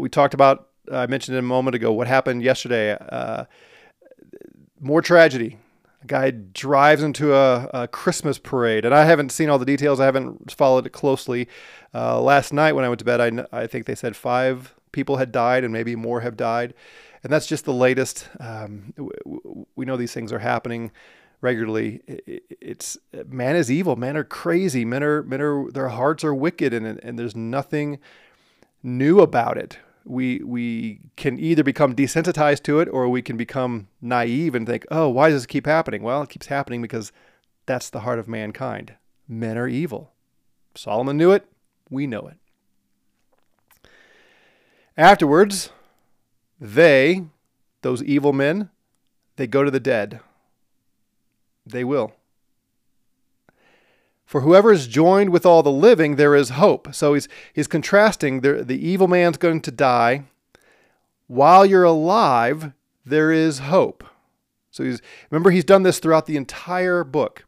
We 0.02 0.10
talked 0.10 0.34
about, 0.34 0.68
I 0.92 1.06
mentioned 1.06 1.36
it 1.36 1.40
a 1.40 1.44
moment 1.44 1.76
ago, 1.76 1.94
what 1.94 2.08
happened 2.08 2.42
yesterday. 2.42 2.98
Uh, 2.98 3.46
more 4.80 5.02
tragedy 5.02 5.60
a 6.04 6.08
guy 6.08 6.32
drives 6.32 7.04
into 7.04 7.36
a, 7.36 7.70
a, 7.74 7.88
Christmas 7.88 8.38
parade, 8.40 8.86
and 8.86 8.94
I 8.96 9.06
haven't 9.06 9.32
seen 9.32 9.50
all 9.50 9.60
the 9.60 9.66
details. 9.66 10.00
I 10.00 10.06
haven't 10.06 10.52
followed 10.52 10.88
it 10.88 10.92
closely. 10.92 11.48
Uh, 11.94 12.20
last 12.20 12.54
night 12.54 12.74
when 12.74 12.84
I 12.84 12.90
went 12.90 13.00
to 13.00 13.06
bed, 13.06 13.22
I, 13.22 13.46
I 13.56 13.68
think 13.68 13.86
they 13.86 13.96
said 13.96 14.16
five 14.16 14.74
people 14.92 15.18
had 15.18 15.32
died, 15.32 15.64
and 15.64 15.72
maybe 15.72 15.96
more 15.96 16.22
have 16.22 16.36
died. 16.36 16.74
And 17.24 17.32
that's 17.32 17.46
just 17.46 17.66
the 17.66 17.74
latest. 17.74 18.28
Um, 18.40 18.94
we 19.76 19.86
know 19.86 19.96
these 19.96 20.14
things 20.14 20.34
are 20.34 20.40
happening 20.40 20.92
regularly. 21.42 22.02
It's 22.08 22.98
man 23.28 23.56
is 23.56 23.70
evil. 23.70 23.96
Men 23.96 24.18
are 24.18 24.24
crazy. 24.24 24.84
Men 24.84 25.04
are 25.04 25.22
men 25.22 25.40
are 25.40 25.70
their 25.72 25.90
hearts 25.90 26.24
are 26.24 26.34
wicked, 26.34 26.74
and 26.74 26.88
and 26.88 27.20
there's 27.20 27.36
nothing 27.36 28.00
new 28.82 29.20
about 29.20 29.60
it 29.60 29.78
we 30.06 30.40
we 30.44 31.00
can 31.16 31.40
either 31.40 31.64
become 31.64 31.96
desensitized 31.96 32.64
to 32.64 32.80
it 32.80 32.90
or 32.92 33.08
we 33.10 33.22
can 33.22 33.38
become 33.38 33.88
naive 34.02 34.56
and 34.56 34.66
think, 34.66 34.86
"Oh, 34.92 35.10
why 35.10 35.30
does 35.30 35.42
this 35.42 35.46
keep 35.48 35.66
happening?" 35.66 36.04
Well, 36.04 36.22
it 36.24 36.30
keeps 36.30 36.48
happening 36.48 36.82
because 36.82 37.12
that's 37.66 37.90
the 37.90 38.02
heart 38.02 38.20
of 38.20 38.28
mankind. 38.28 38.96
Men 39.28 39.58
are 39.58 39.68
evil. 39.68 40.12
Solomon 40.76 41.18
knew 41.18 41.32
it, 41.32 41.46
we 41.90 42.08
know 42.08 42.28
it. 42.28 42.38
Afterwards, 44.98 45.72
they, 46.60 47.26
those 47.82 48.04
evil 48.04 48.34
men, 48.34 48.70
they 49.36 49.48
go 49.48 49.64
to 49.64 49.72
the 49.72 49.80
dead. 49.80 50.20
They 51.66 51.84
will. 51.84 52.14
For 54.32 54.40
whoever 54.40 54.72
is 54.72 54.88
joined 54.88 55.32
with 55.32 55.46
all 55.46 55.62
the 55.62 55.70
living, 55.70 56.16
there 56.16 56.38
is 56.38 56.52
hope. 56.52 56.96
So 56.96 57.16
he's, 57.16 57.28
he's 57.52 57.68
contrasting 57.68 58.40
the, 58.40 58.64
the 58.64 58.80
evil 58.80 59.10
man's 59.10 59.36
going 59.36 59.60
to 59.64 59.72
die. 59.72 60.24
While 61.28 61.66
you're 61.66 61.84
alive, 61.84 62.72
there 63.06 63.34
is 63.34 63.60
hope. 63.60 64.06
So 64.70 64.86
he's 64.86 65.02
remember 65.30 65.52
he's 65.52 65.66
done 65.66 65.84
this 65.84 66.00
throughout 66.00 66.28
the 66.28 66.38
entire 66.38 67.04
book. 67.04 67.44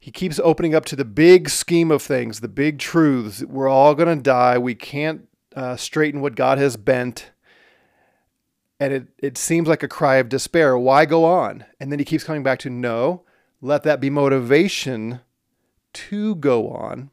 He 0.00 0.10
keeps 0.10 0.40
opening 0.40 0.74
up 0.74 0.84
to 0.86 0.96
the 0.96 1.04
big 1.04 1.48
scheme 1.48 1.92
of 1.92 2.02
things, 2.02 2.40
the 2.40 2.48
big 2.48 2.80
truths. 2.80 3.44
We're 3.44 3.68
all 3.68 3.94
going 3.94 4.18
to 4.18 4.20
die. 4.20 4.58
We 4.58 4.74
can't 4.74 5.28
uh, 5.54 5.76
straighten 5.76 6.22
what 6.22 6.34
God 6.34 6.58
has 6.58 6.76
bent. 6.76 7.30
And 8.80 8.92
it, 8.92 9.06
it 9.18 9.38
seems 9.38 9.68
like 9.68 9.84
a 9.84 9.88
cry 9.88 10.16
of 10.16 10.28
despair. 10.28 10.76
Why 10.76 11.06
go 11.06 11.24
on? 11.24 11.66
And 11.78 11.92
then 11.92 12.00
he 12.00 12.04
keeps 12.04 12.24
coming 12.24 12.42
back 12.42 12.58
to 12.60 12.68
no, 12.68 13.22
let 13.60 13.84
that 13.84 14.00
be 14.00 14.10
motivation 14.10 15.20
to 15.96 16.34
go 16.36 16.68
on 16.68 17.10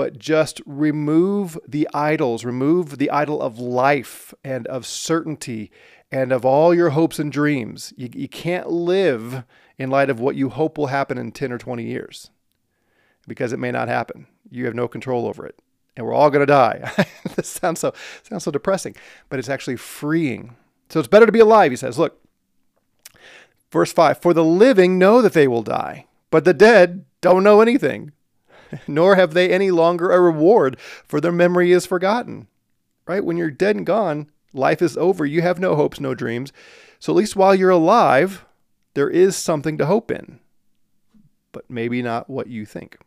but 0.00 0.18
just 0.18 0.62
remove 0.64 1.58
the 1.68 1.86
idols, 1.92 2.42
remove 2.42 2.96
the 2.96 3.10
idol 3.10 3.42
of 3.42 3.58
life 3.58 4.32
and 4.42 4.66
of 4.68 4.86
certainty 4.86 5.70
and 6.10 6.32
of 6.32 6.42
all 6.42 6.74
your 6.74 6.88
hopes 6.88 7.18
and 7.18 7.30
dreams. 7.30 7.92
You, 7.98 8.08
you 8.14 8.26
can't 8.26 8.70
live 8.70 9.44
in 9.76 9.90
light 9.90 10.08
of 10.08 10.18
what 10.18 10.36
you 10.36 10.48
hope 10.48 10.78
will 10.78 10.86
happen 10.86 11.18
in 11.18 11.32
10 11.32 11.52
or 11.52 11.58
20 11.58 11.84
years 11.84 12.30
because 13.28 13.52
it 13.52 13.58
may 13.58 13.70
not 13.70 13.88
happen. 13.88 14.26
You 14.50 14.64
have 14.64 14.74
no 14.74 14.88
control 14.88 15.26
over 15.26 15.44
it. 15.44 15.58
And 15.98 16.06
we're 16.06 16.14
all 16.14 16.30
going 16.30 16.40
to 16.40 16.46
die. 16.46 16.90
this 17.36 17.48
sounds 17.48 17.80
so 17.80 17.92
sounds 18.22 18.44
so 18.44 18.50
depressing, 18.50 18.96
but 19.28 19.38
it's 19.38 19.50
actually 19.50 19.76
freeing. 19.76 20.56
So 20.88 20.98
it's 20.98 21.08
better 21.08 21.26
to 21.26 21.32
be 21.32 21.40
alive, 21.40 21.72
he 21.72 21.76
says. 21.76 21.98
Look, 21.98 22.18
verse 23.70 23.92
5 23.92 24.22
For 24.22 24.32
the 24.32 24.44
living 24.44 24.98
know 24.98 25.20
that 25.20 25.34
they 25.34 25.46
will 25.46 25.62
die, 25.62 26.06
but 26.30 26.46
the 26.46 26.54
dead 26.54 27.04
don't 27.20 27.44
know 27.44 27.60
anything 27.60 28.12
nor 28.86 29.16
have 29.16 29.34
they 29.34 29.50
any 29.50 29.70
longer 29.70 30.10
a 30.10 30.20
reward, 30.20 30.78
for 30.80 31.20
their 31.20 31.32
memory 31.32 31.72
is 31.72 31.86
forgotten. 31.86 32.46
Right? 33.06 33.24
When 33.24 33.36
you're 33.36 33.50
dead 33.50 33.76
and 33.76 33.86
gone, 33.86 34.30
life 34.52 34.82
is 34.82 34.96
over. 34.96 35.26
You 35.26 35.42
have 35.42 35.58
no 35.58 35.74
hopes, 35.74 36.00
no 36.00 36.14
dreams. 36.14 36.52
So 36.98 37.12
at 37.12 37.16
least 37.16 37.36
while 37.36 37.54
you're 37.54 37.70
alive, 37.70 38.44
there 38.94 39.10
is 39.10 39.36
something 39.36 39.78
to 39.78 39.86
hope 39.86 40.10
in, 40.10 40.38
but 41.52 41.68
maybe 41.68 42.02
not 42.02 42.28
what 42.30 42.46
you 42.46 42.64
think. 42.66 42.98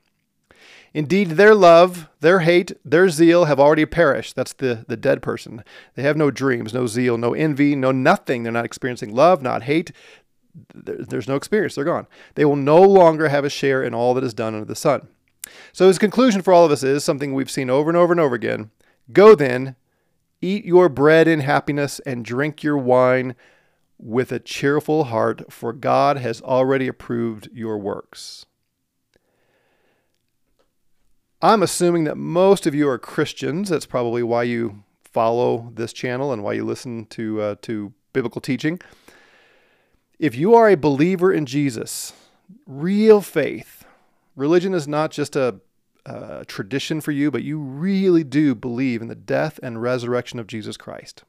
Indeed, 0.93 1.31
their 1.31 1.55
love, 1.55 2.07
their 2.19 2.41
hate, 2.41 2.71
their 2.85 3.09
zeal 3.09 3.45
have 3.45 3.59
already 3.59 3.85
perished. 3.85 4.35
That's 4.35 4.53
the, 4.53 4.85
the 4.87 4.97
dead 4.97 5.23
person. 5.23 5.63
They 5.95 6.03
have 6.03 6.17
no 6.17 6.29
dreams, 6.29 6.73
no 6.73 6.85
zeal, 6.85 7.17
no 7.17 7.33
envy, 7.33 7.75
no 7.75 7.91
nothing. 7.91 8.43
They're 8.43 8.51
not 8.51 8.65
experiencing 8.65 9.13
love, 9.13 9.41
not 9.41 9.63
hate. 9.63 9.91
There's 10.73 11.27
no 11.27 11.35
experience. 11.35 11.75
They're 11.75 11.83
gone. 11.83 12.07
They 12.35 12.45
will 12.45 12.55
no 12.55 12.81
longer 12.81 13.29
have 13.29 13.45
a 13.45 13.49
share 13.49 13.83
in 13.83 13.93
all 13.93 14.13
that 14.13 14.23
is 14.23 14.33
done 14.33 14.53
under 14.53 14.65
the 14.65 14.75
sun. 14.75 15.07
So 15.71 15.87
his 15.87 15.97
conclusion 15.97 16.41
for 16.41 16.53
all 16.53 16.65
of 16.65 16.71
us 16.71 16.83
is 16.83 17.03
something 17.03 17.33
we've 17.33 17.51
seen 17.51 17.69
over 17.69 17.89
and 17.89 17.97
over 17.97 18.13
and 18.13 18.19
over 18.19 18.35
again. 18.35 18.71
Go 19.11 19.35
then, 19.35 19.75
eat 20.41 20.65
your 20.65 20.89
bread 20.89 21.27
in 21.27 21.41
happiness 21.41 21.99
and 22.05 22.23
drink 22.23 22.63
your 22.63 22.77
wine 22.77 23.35
with 23.97 24.31
a 24.31 24.39
cheerful 24.39 25.05
heart, 25.05 25.51
for 25.51 25.71
God 25.73 26.17
has 26.17 26.41
already 26.41 26.87
approved 26.87 27.49
your 27.53 27.77
works. 27.77 28.45
I'm 31.41 31.63
assuming 31.63 32.05
that 32.05 32.15
most 32.15 32.65
of 32.65 32.73
you 32.73 32.87
are 32.87 32.97
Christians. 32.97 33.69
That's 33.69 33.85
probably 33.85 34.23
why 34.23 34.43
you 34.43 34.83
follow 35.03 35.71
this 35.75 35.93
channel 35.93 36.31
and 36.31 36.43
why 36.43 36.53
you 36.53 36.65
listen 36.65 37.05
to 37.07 37.41
uh, 37.41 37.55
to 37.63 37.93
biblical 38.13 38.41
teaching. 38.41 38.79
If 40.23 40.35
you 40.35 40.55
are 40.55 40.69
a 40.69 40.77
believer 40.77 41.33
in 41.33 41.45
Jesus, 41.45 42.13
real 42.65 43.19
faith, 43.19 43.83
Religion 44.35 44.73
is 44.73 44.87
not 44.87 45.11
just 45.11 45.35
a, 45.35 45.59
a 46.05 46.43
tradition 46.45 47.01
for 47.01 47.11
you, 47.11 47.29
but 47.29 47.43
you 47.43 47.59
really 47.59 48.23
do 48.23 48.55
believe 48.55 49.01
in 49.01 49.07
the 49.07 49.15
death 49.15 49.59
and 49.61 49.81
resurrection 49.81 50.39
of 50.39 50.47
Jesus 50.47 50.75
Christ. 50.75 51.23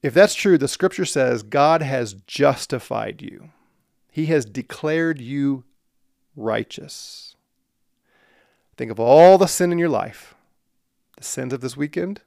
If 0.00 0.14
that's 0.14 0.34
true, 0.34 0.58
the 0.58 0.68
scripture 0.68 1.04
says 1.04 1.42
God 1.42 1.82
has 1.82 2.14
justified 2.14 3.20
you. 3.20 3.50
He 4.12 4.26
has 4.26 4.44
declared 4.44 5.20
you 5.20 5.64
righteous. 6.36 7.34
Think 8.76 8.92
of 8.92 9.00
all 9.00 9.38
the 9.38 9.48
sin 9.48 9.72
in 9.72 9.78
your 9.78 9.88
life 9.88 10.34
the 11.16 11.24
sins 11.24 11.52
of 11.52 11.60
this 11.60 11.76
weekend, 11.76 12.20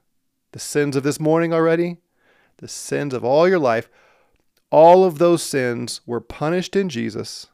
the 0.52 0.58
sins 0.58 0.96
of 0.96 1.02
this 1.02 1.18
morning 1.18 1.54
already, 1.54 1.96
the 2.58 2.68
sins 2.68 3.14
of 3.14 3.24
all 3.24 3.48
your 3.48 3.58
life. 3.58 3.88
All 4.72 5.04
of 5.04 5.18
those 5.18 5.44
sins 5.44 6.00
were 6.06 6.20
punished 6.20 6.74
in 6.74 6.88
Jesus 6.88 7.46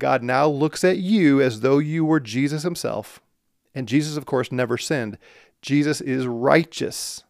God 0.00 0.22
now 0.22 0.48
looks 0.48 0.82
at 0.82 0.96
you 0.96 1.40
as 1.40 1.60
though 1.60 1.78
you 1.78 2.04
were 2.04 2.18
Jesus 2.18 2.64
himself. 2.64 3.20
And 3.74 3.86
Jesus, 3.86 4.16
of 4.16 4.26
course, 4.26 4.50
never 4.50 4.76
sinned. 4.76 5.18
Jesus 5.62 6.00
is 6.00 6.26
righteous. 6.26 7.22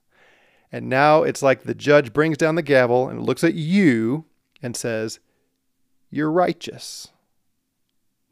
And 0.73 0.89
now 0.89 1.25
it's 1.25 1.43
like 1.43 1.65
the 1.65 1.75
judge 1.75 2.15
brings 2.15 2.39
down 2.39 2.55
the 2.55 2.63
gavel 2.63 3.09
and 3.09 3.27
looks 3.27 3.45
at 3.45 3.55
you 3.55 4.25
and 4.63 4.75
says, 4.77 5.19
You're 6.11 6.31
righteous. 6.31 7.09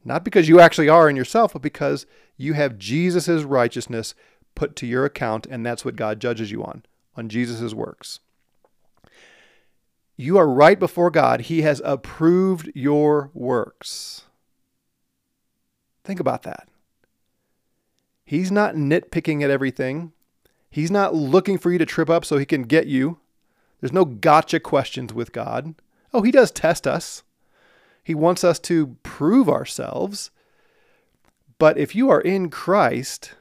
Not 0.04 0.24
because 0.24 0.48
you 0.48 0.60
actually 0.60 0.88
are 0.88 1.10
in 1.10 1.16
yourself, 1.16 1.52
but 1.52 1.60
because 1.60 2.06
you 2.36 2.52
have 2.54 2.78
Jesus' 2.78 3.42
righteousness 3.42 4.14
put 4.54 4.76
to 4.76 4.86
your 4.86 5.04
account, 5.04 5.46
and 5.50 5.66
that's 5.66 5.84
what 5.84 5.96
God 5.96 6.20
judges 6.20 6.52
you 6.52 6.62
on, 6.62 6.84
on 7.16 7.28
Jesus' 7.28 7.74
works. 7.74 8.20
You 10.20 10.36
are 10.36 10.48
right 10.48 10.80
before 10.80 11.12
God. 11.12 11.42
He 11.42 11.62
has 11.62 11.80
approved 11.84 12.72
your 12.74 13.30
works. 13.32 14.22
Think 16.02 16.18
about 16.18 16.42
that. 16.42 16.68
He's 18.24 18.50
not 18.50 18.74
nitpicking 18.74 19.44
at 19.44 19.50
everything. 19.50 20.12
He's 20.68 20.90
not 20.90 21.14
looking 21.14 21.56
for 21.56 21.70
you 21.70 21.78
to 21.78 21.86
trip 21.86 22.10
up 22.10 22.24
so 22.24 22.36
he 22.36 22.44
can 22.44 22.64
get 22.64 22.88
you. 22.88 23.18
There's 23.80 23.92
no 23.92 24.04
gotcha 24.04 24.58
questions 24.58 25.14
with 25.14 25.30
God. 25.30 25.76
Oh, 26.12 26.22
he 26.22 26.32
does 26.32 26.50
test 26.50 26.88
us. 26.88 27.22
He 28.02 28.14
wants 28.14 28.42
us 28.42 28.58
to 28.60 28.96
prove 29.04 29.48
ourselves. 29.48 30.32
But 31.58 31.78
if 31.78 31.94
you 31.94 32.10
are 32.10 32.20
in 32.20 32.50
Christ, 32.50 33.34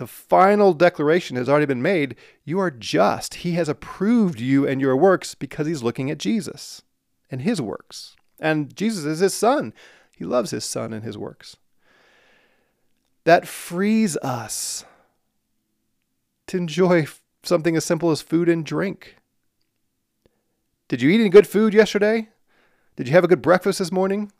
the 0.00 0.06
final 0.06 0.72
declaration 0.72 1.36
has 1.36 1.46
already 1.46 1.66
been 1.66 1.82
made. 1.82 2.16
You 2.42 2.58
are 2.58 2.70
just. 2.70 3.34
He 3.34 3.52
has 3.52 3.68
approved 3.68 4.40
you 4.40 4.66
and 4.66 4.80
your 4.80 4.96
works 4.96 5.34
because 5.34 5.66
he's 5.66 5.82
looking 5.82 6.10
at 6.10 6.16
Jesus 6.16 6.80
and 7.30 7.42
his 7.42 7.60
works. 7.60 8.16
And 8.40 8.74
Jesus 8.74 9.04
is 9.04 9.18
his 9.18 9.34
son. 9.34 9.74
He 10.16 10.24
loves 10.24 10.52
his 10.52 10.64
son 10.64 10.94
and 10.94 11.04
his 11.04 11.18
works. 11.18 11.58
That 13.24 13.46
frees 13.46 14.16
us 14.22 14.86
to 16.46 16.56
enjoy 16.56 17.06
something 17.42 17.76
as 17.76 17.84
simple 17.84 18.10
as 18.10 18.22
food 18.22 18.48
and 18.48 18.64
drink. 18.64 19.16
Did 20.88 21.02
you 21.02 21.10
eat 21.10 21.20
any 21.20 21.28
good 21.28 21.46
food 21.46 21.74
yesterday? 21.74 22.30
Did 22.96 23.06
you 23.06 23.12
have 23.12 23.24
a 23.24 23.28
good 23.28 23.42
breakfast 23.42 23.80
this 23.80 23.92
morning? 23.92 24.32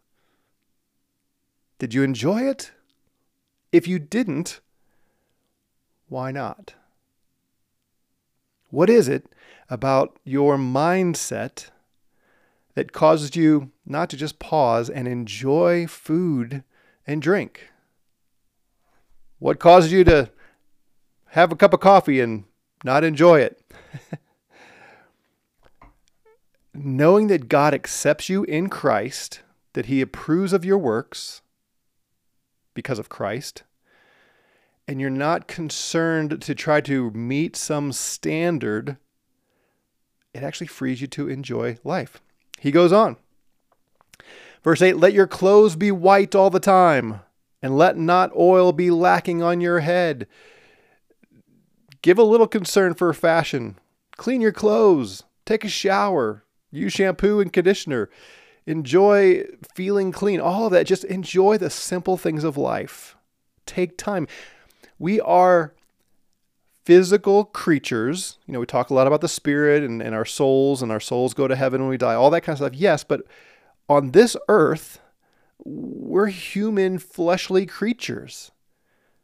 Did 1.79 1.93
you 1.93 2.02
enjoy 2.02 2.45
it? 2.45 2.73
If 3.73 3.87
you 3.87 3.99
didn't, 3.99 4.61
why 6.11 6.33
not? 6.33 6.75
What 8.69 8.90
is 8.90 9.09
it 9.09 9.26
about 9.71 10.19
your 10.25 10.57
mindset 10.59 11.71
that 12.75 12.93
causes 12.93 13.37
you 13.37 13.71
not 13.87 14.11
to 14.11 14.17
just 14.17 14.40
pause 14.40 14.90
and 14.90 15.07
enjoy 15.07 15.87
food 15.87 16.64
and 17.07 17.23
drink? 17.23 17.69
What 19.38 19.61
causes 19.61 19.93
you 19.93 20.02
to 20.05 20.31
have 21.29 21.52
a 21.52 21.57
cup 21.57 21.73
of 21.73 21.81
coffee 21.81 22.21
and 22.21 22.45
not 22.85 23.05
enjoy 23.05 23.40
it? 23.40 23.62
Knowing 26.75 27.29
that 27.29 27.49
God 27.49 27.73
accepts 27.73 28.29
you 28.29 28.43
in 28.45 28.69
Christ, 28.69 29.43
that 29.75 29.87
He 29.87 30.00
approves 30.00 30.52
of 30.52 30.64
your 30.64 30.79
works 30.79 31.43
because 32.75 32.99
of 32.99 33.09
Christ, 33.09 33.62
and 34.90 35.00
you're 35.00 35.09
not 35.09 35.47
concerned 35.47 36.42
to 36.42 36.52
try 36.52 36.80
to 36.80 37.12
meet 37.12 37.54
some 37.54 37.92
standard, 37.92 38.97
it 40.35 40.42
actually 40.42 40.66
frees 40.66 41.00
you 41.00 41.06
to 41.06 41.28
enjoy 41.28 41.78
life. 41.85 42.20
He 42.59 42.73
goes 42.73 42.92
on. 42.92 43.16
Verse 44.64 44.82
8 44.82 44.97
Let 44.97 45.12
your 45.12 45.28
clothes 45.28 45.76
be 45.76 45.92
white 45.92 46.35
all 46.35 46.50
the 46.50 46.59
time, 46.59 47.20
and 47.62 47.78
let 47.78 47.97
not 47.97 48.35
oil 48.35 48.73
be 48.73 48.90
lacking 48.90 49.44
on 49.44 49.61
your 49.61 49.78
head. 49.78 50.26
Give 52.02 52.18
a 52.18 52.25
little 52.25 52.49
concern 52.49 52.94
for 52.94 53.12
fashion. 53.12 53.78
Clean 54.16 54.40
your 54.40 54.50
clothes. 54.50 55.23
Take 55.47 55.64
a 55.64 55.68
shower. 55.68 56.42
Use 56.73 56.94
shampoo 56.94 57.38
and 57.38 57.52
conditioner. 57.52 58.11
Enjoy 58.66 59.44
feeling 59.73 60.11
clean. 60.11 60.40
All 60.40 60.66
of 60.66 60.73
that. 60.73 60.88
Just 60.88 61.04
enjoy 61.04 61.59
the 61.59 61.70
simple 61.70 62.16
things 62.16 62.42
of 62.42 62.56
life. 62.56 63.16
Take 63.66 63.97
time 63.97 64.26
we 65.00 65.21
are 65.23 65.75
physical 66.85 67.45
creatures. 67.45 68.38
You 68.47 68.52
know, 68.52 68.61
we 68.61 68.66
talk 68.66 68.90
a 68.90 68.95
lot 68.95 69.09
about 69.09 69.23
the 69.23 69.28
spirit 69.28 69.83
and, 69.83 70.00
and 70.00 70.14
our 70.14 70.26
souls, 70.26 70.83
and 70.83 70.92
our 70.92 71.00
souls 71.00 71.35
go 71.35 71.49
to 71.49 71.57
heaven 71.57 71.80
when 71.80 71.90
we 71.90 71.97
die, 71.97 72.14
all 72.14 72.30
that 72.30 72.42
kind 72.42 72.54
of 72.54 72.59
stuff. 72.59 72.78
Yes, 72.78 73.02
but 73.02 73.23
on 73.88 74.12
this 74.12 74.37
earth, 74.49 75.00
we're 75.64 76.26
human, 76.26 76.99
fleshly 76.99 77.66
creatures. 77.66 78.52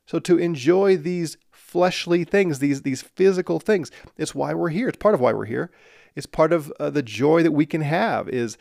So 0.07 0.19
to 0.21 0.39
enjoy 0.39 0.97
these 0.97 1.37
fleshly 1.53 2.25
things, 2.25 2.59
these, 2.59 2.83
these 2.83 3.03
physical 3.03 3.61
things, 3.61 3.91
it's 4.17 4.35
why 4.35 4.55
we're 4.55 4.71
here. 4.71 4.89
It's 4.89 4.99
part 4.99 5.15
of 5.15 5.21
why 5.21 5.33
we're 5.35 5.45
here. 5.45 5.71
It's 6.15 6.27
part 6.27 6.53
of 6.53 6.73
uh, 6.81 6.89
the 6.89 7.03
joy 7.03 7.43
that 7.43 7.53
we 7.53 7.67
can 7.67 7.83
have 7.83 8.29
is 8.29 8.57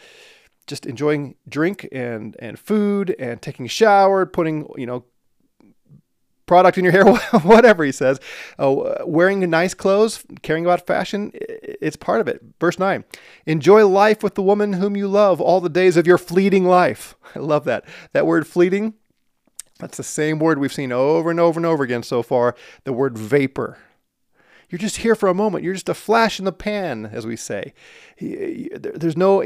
just 0.67 0.85
enjoying 0.85 1.35
drink 1.47 1.87
and 1.91 2.35
and 2.39 2.57
food 2.57 3.15
and 3.17 3.41
taking 3.41 3.65
a 3.65 3.69
shower, 3.69 4.25
putting 4.25 4.67
you 4.75 4.85
know 4.85 5.05
product 6.45 6.77
in 6.77 6.83
your 6.83 6.93
hair, 6.93 7.05
whatever 7.41 7.83
he 7.83 7.91
says. 7.91 8.19
Uh, 8.57 8.95
wearing 9.05 9.47
nice 9.49 9.73
clothes, 9.73 10.23
caring 10.41 10.65
about 10.65 10.85
fashion, 10.85 11.31
it's 11.33 11.95
part 11.95 12.21
of 12.21 12.27
it. 12.27 12.41
Verse 12.59 12.79
9 12.79 13.03
Enjoy 13.45 13.87
life 13.87 14.23
with 14.23 14.35
the 14.35 14.43
woman 14.43 14.73
whom 14.73 14.95
you 14.95 15.07
love 15.07 15.41
all 15.41 15.61
the 15.61 15.69
days 15.69 15.97
of 15.97 16.07
your 16.07 16.17
fleeting 16.17 16.65
life. 16.65 17.15
I 17.35 17.39
love 17.39 17.65
that. 17.65 17.85
That 18.13 18.25
word 18.25 18.47
fleeting, 18.47 18.93
that's 19.79 19.97
the 19.97 20.03
same 20.03 20.39
word 20.39 20.59
we've 20.59 20.73
seen 20.73 20.91
over 20.91 21.29
and 21.29 21.39
over 21.39 21.59
and 21.59 21.65
over 21.65 21.83
again 21.83 22.03
so 22.03 22.23
far 22.23 22.55
the 22.83 22.93
word 22.93 23.17
vapor. 23.17 23.77
You're 24.69 24.79
just 24.79 24.97
here 24.97 25.15
for 25.15 25.29
a 25.29 25.33
moment. 25.33 25.63
You're 25.63 25.73
just 25.73 25.89
a 25.89 25.93
flash 25.93 26.39
in 26.39 26.45
the 26.45 26.51
pan, 26.51 27.05
as 27.05 27.25
we 27.27 27.35
say. 27.35 27.73
There's 28.19 29.17
no 29.17 29.43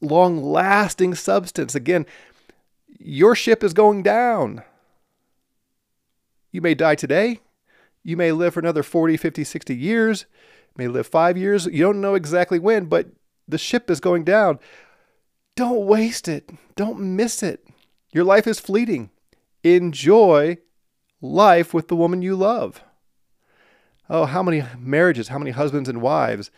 long 0.00 0.42
lasting 0.42 1.14
substance. 1.14 1.74
Again, 1.74 2.04
your 2.98 3.34
ship 3.34 3.64
is 3.64 3.72
going 3.72 4.02
down. 4.02 4.62
You 6.52 6.60
may 6.60 6.74
die 6.74 6.94
today. 6.94 7.40
You 8.02 8.16
may 8.16 8.32
live 8.32 8.54
for 8.54 8.60
another 8.60 8.82
40, 8.82 9.16
50, 9.16 9.44
60 9.44 9.76
years. 9.76 10.26
You 10.70 10.84
may 10.84 10.88
live 10.88 11.06
five 11.06 11.36
years. 11.36 11.66
You 11.66 11.82
don't 11.82 12.00
know 12.00 12.14
exactly 12.14 12.58
when, 12.58 12.86
but 12.86 13.08
the 13.46 13.58
ship 13.58 13.90
is 13.90 14.00
going 14.00 14.24
down. 14.24 14.58
Don't 15.56 15.86
waste 15.86 16.28
it. 16.28 16.50
Don't 16.76 17.00
miss 17.00 17.42
it. 17.42 17.66
Your 18.12 18.24
life 18.24 18.46
is 18.46 18.58
fleeting. 18.58 19.10
Enjoy 19.62 20.58
life 21.20 21.74
with 21.74 21.88
the 21.88 21.96
woman 21.96 22.22
you 22.22 22.34
love. 22.34 22.82
Oh, 24.08 24.24
how 24.24 24.42
many 24.42 24.64
marriages, 24.78 25.28
how 25.28 25.38
many 25.38 25.52
husbands 25.52 25.88
and 25.88 26.00
wives 26.00 26.50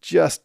just 0.00 0.42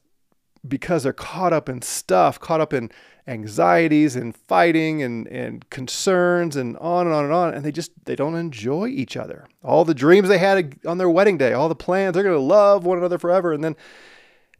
because 0.67 1.03
they're 1.03 1.13
caught 1.13 1.53
up 1.53 1.69
in 1.69 1.81
stuff, 1.81 2.39
caught 2.39 2.61
up 2.61 2.73
in 2.73 2.91
anxieties 3.27 4.15
and 4.15 4.35
fighting 4.35 5.03
and, 5.03 5.27
and 5.27 5.69
concerns 5.69 6.55
and 6.55 6.77
on 6.77 7.05
and 7.05 7.15
on 7.15 7.25
and 7.25 7.33
on. 7.33 7.53
And 7.53 7.63
they 7.63 7.71
just 7.71 7.91
they 8.05 8.15
don't 8.15 8.35
enjoy 8.35 8.87
each 8.87 9.17
other. 9.17 9.47
All 9.63 9.85
the 9.85 9.93
dreams 9.93 10.29
they 10.29 10.37
had 10.37 10.79
on 10.85 10.97
their 10.97 11.09
wedding 11.09 11.37
day 11.37 11.53
all 11.53 11.69
the 11.69 11.75
plans 11.75 12.13
they're 12.13 12.23
going 12.23 12.35
to 12.35 12.41
love 12.41 12.85
one 12.85 12.97
another 12.97 13.17
forever. 13.17 13.53
And 13.53 13.63
then 13.63 13.75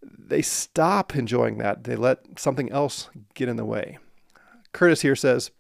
they 0.02 0.42
stop 0.42 1.16
enjoying 1.16 1.58
that. 1.60 1.86
They 1.86 1.96
let 1.96 2.40
something 2.40 2.72
else 2.72 3.10
get 3.34 3.50
in 3.50 3.56
the 3.56 3.66
way. 3.66 3.98
Curtis 4.74 5.02
here 5.02 5.16
says 5.16 5.52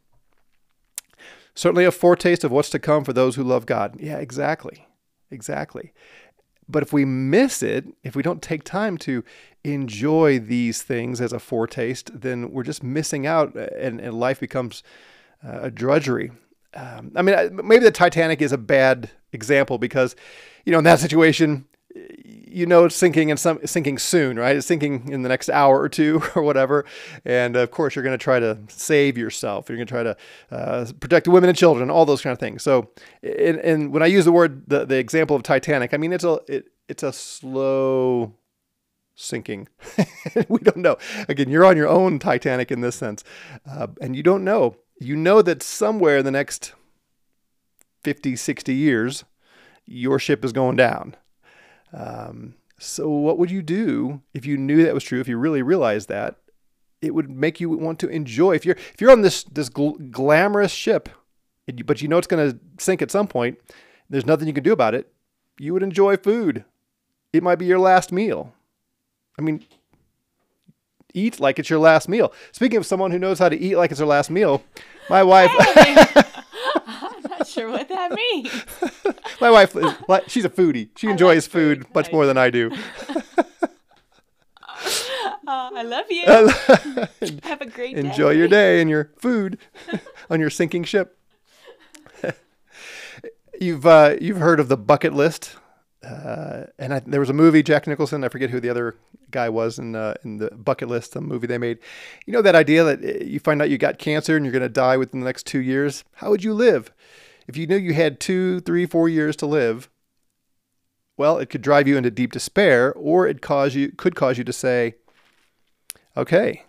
certainly 1.55 1.85
a 1.85 1.91
foretaste 1.91 2.43
of 2.43 2.51
what's 2.51 2.69
to 2.69 2.79
come 2.79 3.03
for 3.03 3.13
those 3.13 3.35
who 3.35 3.43
love 3.43 3.65
god. 3.65 3.99
Yeah 3.99 4.17
exactly. 4.17 4.85
Exactly 5.31 5.93
but 6.69 6.83
if 6.83 6.91
we 6.93 7.05
miss 7.05 7.63
it, 7.63 7.85
if 8.03 8.15
we 8.15 8.23
don't 8.23 8.41
take 8.41 8.63
time 8.63 8.97
to 8.99 9.23
enjoy 9.63 10.39
these 10.39 10.83
things 10.83 11.21
as 11.21 11.33
a 11.33 11.39
foretaste, 11.39 12.11
then 12.21 12.51
we're 12.51 12.63
just 12.63 12.83
missing 12.83 13.25
out 13.25 13.55
uh, 13.55 13.67
and, 13.77 13.99
and 13.99 14.19
life 14.19 14.39
becomes 14.39 14.83
uh, 15.45 15.59
a 15.63 15.71
drudgery. 15.71 16.31
Um, 16.73 17.11
I 17.15 17.21
mean, 17.21 17.59
maybe 17.63 17.83
the 17.83 17.91
Titanic 17.91 18.41
is 18.41 18.51
a 18.51 18.57
bad 18.57 19.09
example 19.31 19.77
because, 19.77 20.15
you 20.65 20.71
know, 20.71 20.77
in 20.77 20.83
that 20.83 20.99
situation, 20.99 21.65
you 22.49 22.65
know 22.65 22.85
it's 22.85 22.95
sinking 22.95 23.29
and 23.31 23.39
some 23.39 23.59
sinking 23.65 23.97
soon, 23.97 24.37
right? 24.37 24.55
It's 24.55 24.67
sinking 24.67 25.09
in 25.11 25.21
the 25.21 25.29
next 25.29 25.49
hour 25.49 25.79
or 25.79 25.89
two 25.89 26.21
or 26.35 26.41
whatever. 26.41 26.85
And 27.25 27.55
of 27.55 27.71
course, 27.71 27.95
you're 27.95 28.03
going 28.03 28.17
to 28.17 28.23
try 28.23 28.39
to 28.39 28.57
save 28.67 29.17
yourself. 29.17 29.69
You're 29.69 29.77
going 29.77 29.87
to 29.87 29.93
try 29.93 30.03
to 30.03 30.17
uh, 30.51 30.85
protect 30.99 31.25
the 31.25 31.31
women 31.31 31.49
and 31.49 31.57
children, 31.57 31.89
all 31.89 32.05
those 32.05 32.21
kind 32.21 32.31
of 32.33 32.39
things. 32.39 32.63
So, 32.63 32.89
and, 33.21 33.59
and 33.59 33.91
when 33.91 34.03
I 34.03 34.07
use 34.07 34.25
the 34.25 34.31
word 34.31 34.63
the, 34.67 34.85
the 34.85 34.97
example 34.97 35.35
of 35.35 35.43
Titanic, 35.43 35.93
I 35.93 35.97
mean 35.97 36.13
it's 36.13 36.23
a 36.23 36.39
it, 36.47 36.65
it's 36.87 37.03
a 37.03 37.13
slow 37.13 38.33
sinking. 39.15 39.67
we 40.47 40.59
don't 40.59 40.77
know. 40.77 40.97
Again, 41.27 41.49
you're 41.49 41.65
on 41.65 41.77
your 41.77 41.87
own 41.87 42.19
Titanic 42.19 42.71
in 42.71 42.81
this 42.81 42.95
sense, 42.95 43.23
uh, 43.69 43.87
and 44.01 44.15
you 44.15 44.23
don't 44.23 44.43
know. 44.43 44.75
You 44.99 45.15
know 45.15 45.41
that 45.43 45.61
somewhere 45.61 46.17
in 46.17 46.25
the 46.25 46.31
next 46.31 46.73
50, 48.03 48.35
60 48.35 48.73
years, 48.73 49.25
your 49.85 50.17
ship 50.17 50.43
is 50.43 50.51
going 50.51 50.75
down. 50.75 51.15
Um, 51.93 52.55
so, 52.79 53.09
what 53.09 53.37
would 53.37 53.51
you 53.51 53.61
do 53.61 54.21
if 54.33 54.45
you 54.45 54.57
knew 54.57 54.83
that 54.83 54.93
was 54.93 55.03
true? 55.03 55.19
If 55.19 55.27
you 55.27 55.37
really 55.37 55.61
realized 55.61 56.09
that, 56.09 56.35
it 57.01 57.13
would 57.13 57.29
make 57.29 57.59
you 57.59 57.69
want 57.69 57.99
to 57.99 58.09
enjoy. 58.09 58.55
If 58.55 58.65
you're 58.65 58.75
if 58.93 59.01
you're 59.01 59.11
on 59.11 59.21
this 59.21 59.43
this 59.43 59.69
gl- 59.69 60.11
glamorous 60.11 60.71
ship, 60.71 61.09
but 61.85 62.01
you 62.01 62.07
know 62.07 62.17
it's 62.17 62.27
going 62.27 62.51
to 62.51 62.59
sink 62.77 63.01
at 63.01 63.11
some 63.11 63.27
point, 63.27 63.57
there's 64.09 64.25
nothing 64.25 64.47
you 64.47 64.53
can 64.53 64.63
do 64.63 64.73
about 64.73 64.93
it. 64.93 65.11
You 65.59 65.73
would 65.73 65.83
enjoy 65.83 66.17
food. 66.17 66.65
It 67.33 67.43
might 67.43 67.55
be 67.55 67.65
your 67.65 67.79
last 67.79 68.11
meal. 68.11 68.53
I 69.37 69.41
mean, 69.41 69.65
eat 71.13 71.39
like 71.39 71.59
it's 71.59 71.69
your 71.69 71.79
last 71.79 72.07
meal. 72.07 72.31
Speaking 72.51 72.77
of 72.77 72.85
someone 72.85 73.11
who 73.11 73.19
knows 73.19 73.39
how 73.39 73.49
to 73.49 73.57
eat 73.57 73.75
like 73.75 73.91
it's 73.91 73.99
her 73.99 74.05
last 74.05 74.29
meal, 74.29 74.63
my 75.09 75.23
wife. 75.23 75.51
Hey. 75.51 76.23
Not 77.47 77.53
sure 77.53 77.69
what 77.69 77.87
that 77.87 78.11
means. 78.11 78.65
my 79.41 79.49
wife, 79.49 79.75
is, 79.75 79.93
she's 80.27 80.43
a 80.43 80.49
foodie. 80.49 80.89
She 80.97 81.07
enjoys 81.07 81.45
like 81.45 81.51
food, 81.51 81.85
food 81.85 81.95
much 81.95 82.11
more 82.11 82.25
than 82.25 82.37
I 82.37 82.49
do. 82.49 82.71
Uh, 85.49 85.69
I 85.75 85.83
love 85.83 86.05
you. 86.09 86.25
Have 87.43 87.61
a 87.61 87.65
great 87.65 87.95
day. 87.95 88.01
Enjoy 88.01 88.31
your 88.31 88.49
day 88.49 88.81
and 88.81 88.89
your 88.89 89.11
food 89.17 89.57
on 90.29 90.41
your 90.41 90.49
sinking 90.49 90.83
ship. 90.83 91.17
you've 93.61 93.85
uh, 93.85 94.17
you've 94.19 94.39
heard 94.39 94.59
of 94.59 94.67
the 94.67 94.75
bucket 94.75 95.13
list 95.13 95.55
uh, 96.03 96.65
and 96.77 96.93
I, 96.93 96.99
there 96.99 97.19
was 97.19 97.29
a 97.29 97.33
movie 97.33 97.63
Jack 97.63 97.87
Nicholson. 97.87 98.23
I 98.23 98.29
forget 98.29 98.49
who 98.49 98.59
the 98.59 98.69
other 98.69 98.95
guy 99.31 99.49
was 99.49 99.79
in 99.79 99.95
uh, 99.95 100.15
in 100.23 100.37
the 100.37 100.51
Bucket 100.51 100.87
List, 100.87 101.13
the 101.13 101.21
movie 101.21 101.47
they 101.47 101.57
made. 101.57 101.79
You 102.25 102.33
know 102.33 102.41
that 102.41 102.55
idea 102.55 102.83
that 102.83 103.03
uh, 103.03 103.23
you 103.23 103.39
find 103.39 103.61
out 103.61 103.69
you 103.69 103.77
got 103.77 103.97
cancer 103.97 104.35
and 104.35 104.45
you're 104.45 104.51
going 104.51 104.61
to 104.61 104.69
die 104.69 104.97
within 104.97 105.19
the 105.19 105.25
next 105.25 105.45
two 105.45 105.59
years. 105.59 106.03
How 106.15 106.29
would 106.29 106.43
you 106.43 106.53
live 106.53 106.91
if 107.47 107.57
you 107.57 107.67
knew 107.67 107.77
you 107.77 107.93
had 107.93 108.19
two, 108.19 108.59
three, 108.61 108.85
four 108.85 109.09
years 109.09 109.35
to 109.37 109.45
live? 109.45 109.89
Well, 111.17 111.37
it 111.39 111.49
could 111.49 111.61
drive 111.61 111.87
you 111.87 111.97
into 111.97 112.11
deep 112.11 112.31
despair, 112.31 112.93
or 112.93 113.27
it 113.27 113.41
cause 113.41 113.73
you 113.73 113.91
could 113.91 114.15
cause 114.15 114.37
you 114.37 114.43
to 114.43 114.53
say, 114.53 114.95
"Okay, 116.15 116.63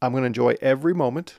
I'm 0.00 0.12
going 0.12 0.22
to 0.22 0.26
enjoy 0.26 0.56
every 0.60 0.94
moment. 0.94 1.38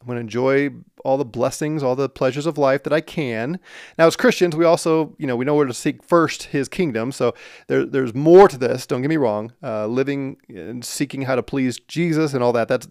I'm 0.00 0.06
going 0.06 0.16
to 0.16 0.20
enjoy 0.20 0.70
all 1.04 1.18
the 1.18 1.26
blessings, 1.26 1.82
all 1.82 1.94
the 1.94 2.08
pleasures 2.08 2.46
of 2.46 2.56
life 2.56 2.84
that 2.84 2.92
I 2.92 3.02
can. 3.02 3.60
Now, 3.98 4.06
as 4.06 4.16
Christians, 4.16 4.56
we 4.56 4.64
also, 4.64 5.14
you 5.18 5.26
know, 5.26 5.36
we 5.36 5.44
know 5.44 5.54
where 5.54 5.66
to 5.66 5.74
seek 5.74 6.02
first 6.02 6.44
His 6.44 6.68
kingdom. 6.68 7.12
So 7.12 7.34
there, 7.66 7.84
there's 7.84 8.14
more 8.14 8.48
to 8.48 8.56
this. 8.56 8.86
Don't 8.86 9.02
get 9.02 9.08
me 9.08 9.18
wrong. 9.18 9.52
Uh, 9.62 9.86
living 9.86 10.38
and 10.48 10.84
seeking 10.84 11.22
how 11.22 11.34
to 11.34 11.42
please 11.42 11.78
Jesus 11.80 12.32
and 12.32 12.42
all 12.42 12.52
that. 12.54 12.68
That's 12.68 12.88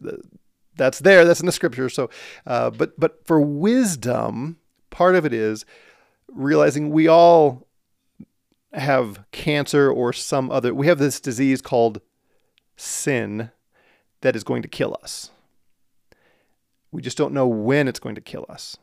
that's 0.75 0.99
there. 0.99 1.25
That's 1.25 1.39
in 1.39 1.47
the 1.47 1.51
Scripture. 1.51 1.89
So, 1.89 2.11
uh, 2.45 2.69
but 2.69 2.99
but 2.99 3.25
for 3.25 3.41
wisdom, 3.41 4.57
part 4.89 5.15
of 5.15 5.25
it 5.25 5.33
is 5.33 5.65
realizing 6.27 6.89
we 6.89 7.07
all 7.07 7.67
have 8.73 9.23
cancer 9.31 9.91
or 9.91 10.13
some 10.13 10.51
other. 10.51 10.73
We 10.73 10.87
have 10.87 10.99
this 10.99 11.19
disease 11.19 11.61
called 11.61 12.01
sin 12.75 13.51
that 14.21 14.35
is 14.35 14.43
going 14.43 14.61
to 14.61 14.67
kill 14.67 14.97
us 15.01 15.31
we 16.91 17.01
just 17.01 17.17
don't 17.17 17.33
know 17.33 17.47
when 17.47 17.87
it's 17.87 17.99
going 17.99 18.15
to 18.15 18.21
kill 18.21 18.45
us. 18.49 18.77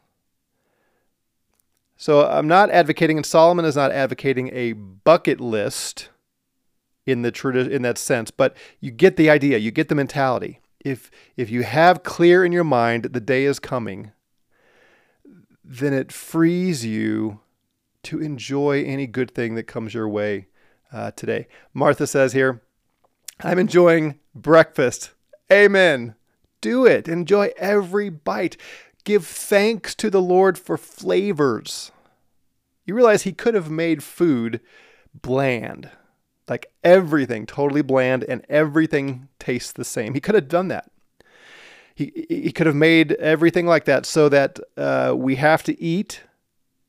So 1.97 2.27
I'm 2.27 2.47
not 2.47 2.71
advocating, 2.71 3.17
and 3.17 3.27
Solomon 3.27 3.65
is 3.65 3.77
not 3.77 3.91
advocating 3.91 4.51
a 4.53 4.73
bucket 4.75 5.41
list 5.41 6.11
in 7.07 7.23
the 7.23 7.33
tradi- 7.33 7.71
in 7.71 7.83
that 7.83 7.99
sense, 7.99 8.31
but 8.31 8.57
you 8.81 8.91
get 8.91 9.17
the 9.17 9.31
idea, 9.31 9.59
you 9.59 9.71
get 9.71 9.89
the 9.89 9.95
mentality. 9.95 10.61
If 10.85 11.11
if 11.37 11.51
you 11.51 11.63
have 11.63 12.03
clear 12.03 12.45
in 12.45 12.53
your 12.53 12.65
mind 12.65 13.05
the 13.05 13.21
day 13.21 13.45
is 13.45 13.59
coming, 13.59 14.13
then 15.67 15.93
it 15.93 16.13
frees 16.13 16.85
you 16.85 17.41
to 18.05 18.21
enjoy 18.21 18.85
any 18.85 19.07
good 19.07 19.33
thing 19.33 19.57
that 19.57 19.65
comes 19.65 19.93
your 19.93 20.09
way 20.09 20.47
uh, 20.93 21.11
today. 21.11 21.49
Martha 21.75 22.07
says 22.07 22.33
here, 22.33 22.63
"I'm 23.41 23.59
enjoying 23.59 24.21
breakfast." 24.35 25.13
Amen 25.51 26.17
do 26.61 26.85
it. 26.85 27.07
Enjoy 27.07 27.53
every 27.57 28.09
bite. 28.09 28.57
Give 29.05 29.25
thanks 29.25 29.95
to 29.97 30.11
the 30.11 30.21
Lord 30.21 30.59
for 30.59 30.77
flavors. 30.77 31.93
You 32.85 32.95
realize 32.95 33.23
he 33.23 33.33
could 33.33 33.55
have 33.55 33.71
made 33.71 34.03
food 34.03 34.61
bland, 35.15 35.91
like 36.49 36.73
everything 36.83 37.47
totally 37.47 37.83
bland 37.83 38.25
and 38.25 38.45
everything 38.49 39.29
tastes 39.39 39.73
the 39.73 39.85
same. 39.85 40.15
He 40.15 40.21
could 40.21 40.35
have 40.35 40.49
done 40.49 40.67
that. 40.69 40.91
He, 41.97 42.27
he 42.29 42.53
could 42.53 42.67
have 42.67 42.77
made 42.77 43.13
everything 43.13 43.67
like 43.67 43.87
that 43.87 44.05
so 44.05 44.29
that 44.29 44.61
uh, 44.77 45.15
we 45.17 45.37
have 45.37 45.63
to 45.63 45.83
eat 45.83 46.21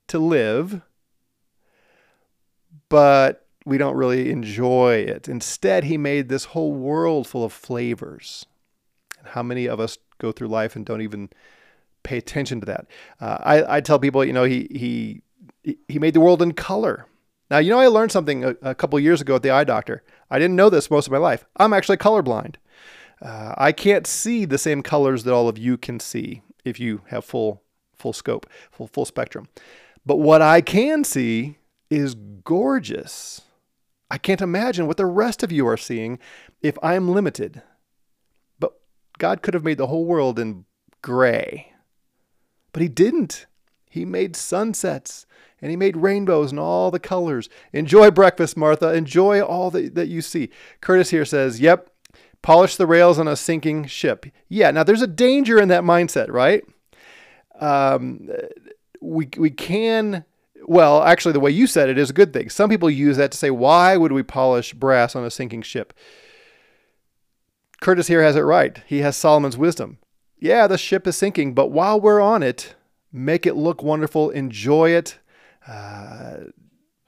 to 0.08 0.20
live, 0.20 0.82
but 2.90 3.48
we 3.66 3.78
don't 3.78 3.96
really 3.96 4.30
enjoy 4.30 4.96
it. 4.96 5.30
Instead, 5.30 5.86
he 5.86 5.98
made 5.98 6.28
this 6.28 6.46
whole 6.46 6.74
world 6.74 7.26
full 7.26 7.46
of 7.46 7.54
flavors. 7.54 8.46
And 9.20 9.30
How 9.30 9.44
many 9.44 9.66
of 9.66 9.80
us 9.80 9.98
go 10.18 10.34
through 10.34 10.50
life 10.50 10.76
and 10.76 10.86
don't 10.86 11.02
even 11.02 11.30
pay 12.04 12.18
attention 12.18 12.60
to 12.60 12.66
that? 12.66 12.88
Uh, 13.22 13.38
I, 13.40 13.78
I 13.78 13.82
tell 13.82 14.00
people, 14.00 14.26
you 14.26 14.34
know, 14.34 14.44
he 14.44 14.68
he 14.72 15.22
he 15.88 16.00
made 16.00 16.16
the 16.16 16.22
world 16.22 16.42
in 16.42 16.52
color. 16.52 17.06
Now, 17.50 17.60
you 17.60 17.70
know, 17.70 17.80
I 17.80 17.88
learned 17.88 18.12
something 18.12 18.44
a, 18.44 18.56
a 18.62 18.76
couple 18.76 19.00
years 19.00 19.22
ago 19.22 19.36
at 19.36 19.42
the 19.42 19.52
eye 19.52 19.64
doctor. 19.64 20.04
I 20.30 20.38
didn't 20.38 20.58
know 20.58 20.70
this 20.70 20.92
most 20.92 21.08
of 21.08 21.14
my 21.14 21.18
life. 21.18 21.46
I'm 21.56 21.72
actually 21.72 21.96
colorblind. 21.96 22.56
Uh, 23.22 23.54
I 23.58 23.72
can't 23.72 24.06
see 24.06 24.46
the 24.46 24.58
same 24.58 24.84
colors 24.84 25.24
that 25.24 25.34
all 25.34 25.50
of 25.50 25.58
you 25.58 25.78
can 25.78 26.00
see 26.00 26.42
if 26.64 26.80
you 26.80 27.02
have 27.08 27.26
full 27.26 27.64
full 27.96 28.14
scope, 28.14 28.48
full 28.72 28.88
full 28.88 29.06
spectrum. 29.06 29.48
But 30.06 30.18
what 30.18 30.42
I 30.42 30.62
can 30.62 31.04
see 31.04 31.58
is 31.90 32.16
gorgeous. 32.16 33.42
I 34.10 34.18
can't 34.18 34.42
imagine 34.42 34.88
what 34.88 34.98
the 34.98 35.06
rest 35.06 35.44
of 35.44 35.52
you 35.52 35.68
are 35.68 35.78
seeing 35.78 36.20
if 36.62 36.78
I'm 36.82 37.10
limited. 37.10 37.62
But 38.60 38.74
God 39.18 39.42
could 39.42 39.54
have 39.54 39.66
made 39.66 39.78
the 39.78 39.88
whole 39.88 40.06
world 40.06 40.40
in 40.40 40.66
gray. 41.02 41.74
But 42.72 42.82
he 42.82 42.88
didn't. 42.88 43.48
He 43.90 44.06
made 44.06 44.36
sunsets 44.36 45.26
and 45.62 45.72
he 45.72 45.78
made 45.78 45.98
rainbows 45.98 46.52
and 46.52 46.60
all 46.60 46.92
the 46.92 47.00
colors. 47.00 47.50
Enjoy 47.74 48.12
breakfast, 48.12 48.56
Martha. 48.56 48.94
Enjoy 48.94 49.42
all 49.42 49.72
that, 49.72 49.96
that 49.96 50.08
you 50.08 50.22
see. 50.22 50.50
Curtis 50.82 51.10
here 51.10 51.26
says, 51.26 51.60
Yep, 51.60 51.90
polish 52.48 52.78
the 52.78 52.88
rails 52.88 53.20
on 53.20 53.28
a 53.28 53.36
sinking 53.36 53.86
ship. 53.88 54.26
Yeah, 54.48 54.72
now 54.72 54.86
there's 54.86 55.02
a 55.02 55.08
danger 55.08 55.60
in 55.60 55.68
that 55.68 55.84
mindset, 55.84 56.32
right? 56.32 56.64
Um, 57.60 58.30
we, 59.02 59.28
we 59.38 59.50
can, 59.50 60.24
well, 60.66 61.04
actually, 61.04 61.34
the 61.34 61.42
way 61.42 61.52
you 61.52 61.68
said 61.68 61.90
it 61.90 61.98
is 61.98 62.10
a 62.10 62.14
good 62.14 62.32
thing. 62.32 62.50
Some 62.50 62.70
people 62.70 62.90
use 62.90 63.18
that 63.18 63.34
to 63.34 63.38
say, 63.38 63.50
Why 63.50 63.98
would 63.98 64.14
we 64.14 64.24
polish 64.24 64.74
brass 64.74 65.14
on 65.14 65.26
a 65.26 65.30
sinking 65.30 65.64
ship? 65.64 65.94
Curtis 67.82 68.08
here 68.08 68.24
has 68.24 68.38
it 68.38 68.44
right. 68.44 68.82
He 68.88 69.00
has 69.00 69.18
Solomon's 69.18 69.58
wisdom. 69.58 69.98
Yeah, 70.40 70.68
the 70.68 70.78
ship 70.78 71.06
is 71.06 71.18
sinking, 71.18 71.54
but 71.54 71.68
while 71.68 72.00
we're 72.00 72.22
on 72.22 72.44
it, 72.44 72.76
make 73.12 73.46
it 73.46 73.58
look 73.58 73.84
wonderful, 73.84 74.30
enjoy 74.30 74.92
it, 74.92 75.20
uh, 75.68 76.38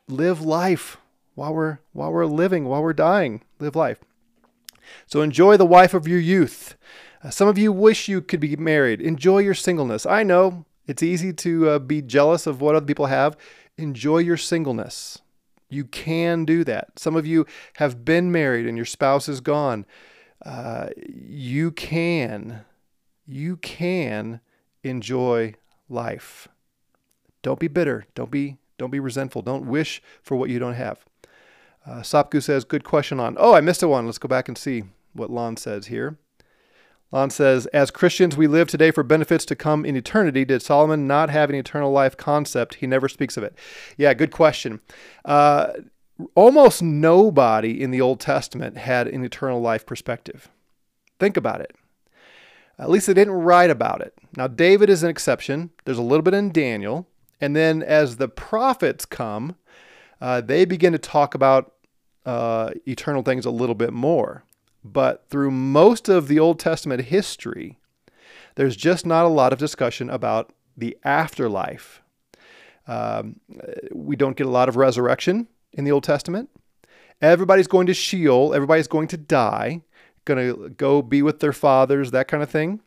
live 0.09 0.41
life 0.41 0.97
while 1.35 1.53
we're 1.53 1.79
while 1.93 2.11
we're 2.11 2.25
living, 2.25 2.65
while 2.65 2.83
we're 2.83 2.91
dying. 2.91 3.41
Live 3.61 3.77
life. 3.77 3.99
So 5.07 5.21
enjoy 5.21 5.57
the 5.57 5.65
wife 5.65 5.93
of 5.93 6.07
your 6.07 6.19
youth. 6.19 6.75
Uh, 7.23 7.29
some 7.29 7.47
of 7.47 7.57
you 7.57 7.71
wish 7.71 8.07
you 8.07 8.21
could 8.21 8.39
be 8.39 8.55
married. 8.55 9.01
Enjoy 9.01 9.39
your 9.39 9.53
singleness. 9.53 10.05
I 10.05 10.23
know 10.23 10.65
it's 10.87 11.03
easy 11.03 11.33
to 11.33 11.69
uh, 11.69 11.79
be 11.79 12.01
jealous 12.01 12.47
of 12.47 12.61
what 12.61 12.75
other 12.75 12.85
people 12.85 13.07
have. 13.07 13.37
Enjoy 13.77 14.19
your 14.19 14.37
singleness. 14.37 15.19
You 15.69 15.85
can 15.85 16.45
do 16.45 16.63
that. 16.63 16.97
Some 16.97 17.15
of 17.15 17.27
you 17.27 17.45
have 17.75 18.03
been 18.03 18.31
married 18.31 18.65
and 18.65 18.75
your 18.75 18.85
spouse 18.85 19.29
is 19.29 19.41
gone. 19.41 19.85
Uh, 20.43 20.89
you 21.07 21.71
can, 21.71 22.65
you 23.27 23.57
can 23.57 24.39
enjoy 24.83 25.53
life. 25.89 26.47
Don't 27.41 27.59
be 27.59 27.67
bitter. 27.67 28.05
Don't 28.15 28.31
be 28.31 28.57
don't 28.77 28.91
be 28.91 28.99
resentful. 28.99 29.41
Don't 29.41 29.65
wish 29.65 30.01
for 30.23 30.37
what 30.37 30.49
you 30.49 30.57
don't 30.57 30.73
have. 30.73 31.05
Uh, 31.85 32.01
Sapku 32.01 32.41
says, 32.41 32.63
"Good 32.63 32.83
question 32.83 33.19
on." 33.19 33.35
Oh, 33.39 33.53
I 33.53 33.61
missed 33.61 33.83
a 33.83 33.87
one. 33.87 34.05
Let's 34.05 34.17
go 34.17 34.27
back 34.27 34.47
and 34.47 34.57
see 34.57 34.83
what 35.13 35.31
Lon 35.31 35.57
says 35.57 35.87
here. 35.87 36.17
Lon 37.11 37.29
says, 37.29 37.65
"As 37.67 37.89
Christians, 37.89 38.37
we 38.37 38.47
live 38.47 38.67
today 38.67 38.91
for 38.91 39.01
benefits 39.01 39.45
to 39.45 39.55
come 39.55 39.85
in 39.85 39.95
eternity. 39.95 40.45
Did 40.45 40.61
Solomon 40.61 41.07
not 41.07 41.29
have 41.29 41.49
an 41.49 41.55
eternal 41.55 41.91
life 41.91 42.15
concept? 42.15 42.75
He 42.75 42.87
never 42.87 43.09
speaks 43.09 43.37
of 43.37 43.43
it." 43.43 43.55
Yeah, 43.97 44.13
good 44.13 44.31
question. 44.31 44.81
Uh, 45.25 45.71
almost 46.35 46.83
nobody 46.83 47.81
in 47.81 47.91
the 47.91 48.01
Old 48.01 48.19
Testament 48.19 48.77
had 48.77 49.07
an 49.07 49.23
eternal 49.23 49.61
life 49.61 49.85
perspective. 49.85 50.49
Think 51.19 51.37
about 51.37 51.61
it. 51.61 51.75
At 52.77 52.89
least 52.89 53.07
they 53.07 53.13
didn't 53.13 53.33
write 53.33 53.69
about 53.69 54.01
it. 54.01 54.13
Now, 54.37 54.47
David 54.47 54.89
is 54.89 55.03
an 55.03 55.09
exception. 55.09 55.71
There's 55.85 55.97
a 55.97 56.03
little 56.03 56.21
bit 56.21 56.33
in 56.33 56.51
Daniel. 56.51 57.07
And 57.41 57.55
then 57.55 57.81
as 57.81 58.17
the 58.17 58.27
prophets 58.27 59.05
come, 59.05 59.55
uh, 60.21 60.41
they 60.41 60.65
begin 60.65 60.93
to 60.93 60.99
talk 60.99 61.35
about 61.35 61.73
uh, 62.25 62.71
eternal 62.87 63.23
things 63.23 63.45
a 63.45 63.51
little 63.51 63.75
bit 63.75 63.93
more. 63.93 64.43
But 64.83 65.25
through 65.29 65.51
most 65.51 66.09
of 66.09 66.27
the 66.27 66.39
Old 66.39 66.59
Testament 66.59 67.05
history, 67.05 67.77
there's 68.55 68.75
just 68.75 69.05
not 69.05 69.25
a 69.25 69.29
lot 69.29 69.53
of 69.53 69.59
discussion 69.59 70.09
about 70.09 70.53
the 70.77 70.97
afterlife. 71.03 72.01
Um, 72.87 73.39
we 73.93 74.15
don't 74.15 74.37
get 74.37 74.47
a 74.47 74.51
lot 74.51 74.69
of 74.69 74.75
resurrection 74.75 75.47
in 75.73 75.83
the 75.83 75.91
Old 75.91 76.03
Testament. 76.03 76.49
Everybody's 77.21 77.67
going 77.67 77.87
to 77.87 77.93
Sheol, 77.93 78.53
everybody's 78.53 78.87
going 78.87 79.09
to 79.09 79.17
die, 79.17 79.81
going 80.25 80.39
to 80.39 80.69
go 80.69 81.01
be 81.01 81.21
with 81.21 81.39
their 81.39 81.53
fathers, 81.53 82.11
that 82.11 82.27
kind 82.27 82.41
of 82.41 82.49
thing. 82.49 82.81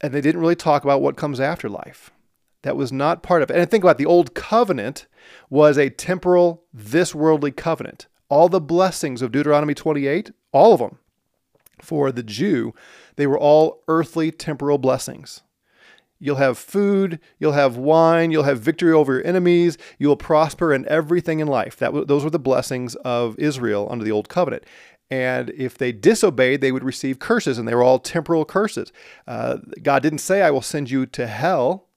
And 0.00 0.12
they 0.12 0.20
didn't 0.20 0.40
really 0.40 0.56
talk 0.56 0.84
about 0.84 1.02
what 1.02 1.16
comes 1.16 1.40
after 1.40 1.68
life. 1.68 2.10
That 2.62 2.76
was 2.76 2.92
not 2.92 3.22
part 3.22 3.42
of 3.42 3.50
it. 3.50 3.56
And 3.56 3.70
think 3.70 3.84
about 3.84 3.98
the 3.98 4.06
old 4.06 4.34
covenant 4.34 5.06
was 5.50 5.78
a 5.78 5.90
temporal, 5.90 6.64
this 6.72 7.14
worldly 7.14 7.52
covenant. 7.52 8.06
All 8.28 8.48
the 8.48 8.60
blessings 8.60 9.22
of 9.22 9.32
Deuteronomy 9.32 9.74
28, 9.74 10.30
all 10.52 10.72
of 10.72 10.80
them, 10.80 10.98
for 11.80 12.10
the 12.12 12.22
Jew, 12.22 12.74
they 13.16 13.26
were 13.26 13.38
all 13.38 13.82
earthly, 13.88 14.30
temporal 14.30 14.78
blessings. 14.78 15.42
You'll 16.18 16.36
have 16.36 16.56
food, 16.56 17.18
you'll 17.40 17.52
have 17.52 17.76
wine, 17.76 18.30
you'll 18.30 18.44
have 18.44 18.60
victory 18.60 18.92
over 18.92 19.14
your 19.14 19.26
enemies, 19.26 19.76
you'll 19.98 20.16
prosper 20.16 20.72
in 20.72 20.86
everything 20.86 21.40
in 21.40 21.48
life. 21.48 21.76
That 21.76 22.06
those 22.06 22.22
were 22.22 22.30
the 22.30 22.38
blessings 22.38 22.94
of 22.96 23.36
Israel 23.40 23.88
under 23.90 24.04
the 24.04 24.12
old 24.12 24.28
covenant. 24.28 24.64
And 25.10 25.50
if 25.50 25.76
they 25.76 25.92
disobeyed, 25.92 26.60
they 26.60 26.72
would 26.72 26.84
receive 26.84 27.18
curses, 27.18 27.58
and 27.58 27.66
they 27.66 27.74
were 27.74 27.82
all 27.82 27.98
temporal 27.98 28.44
curses. 28.44 28.92
Uh, 29.26 29.58
God 29.82 30.02
didn't 30.02 30.20
say, 30.20 30.42
I 30.42 30.50
will 30.50 30.62
send 30.62 30.90
you 30.90 31.04
to 31.06 31.26
hell. 31.26 31.88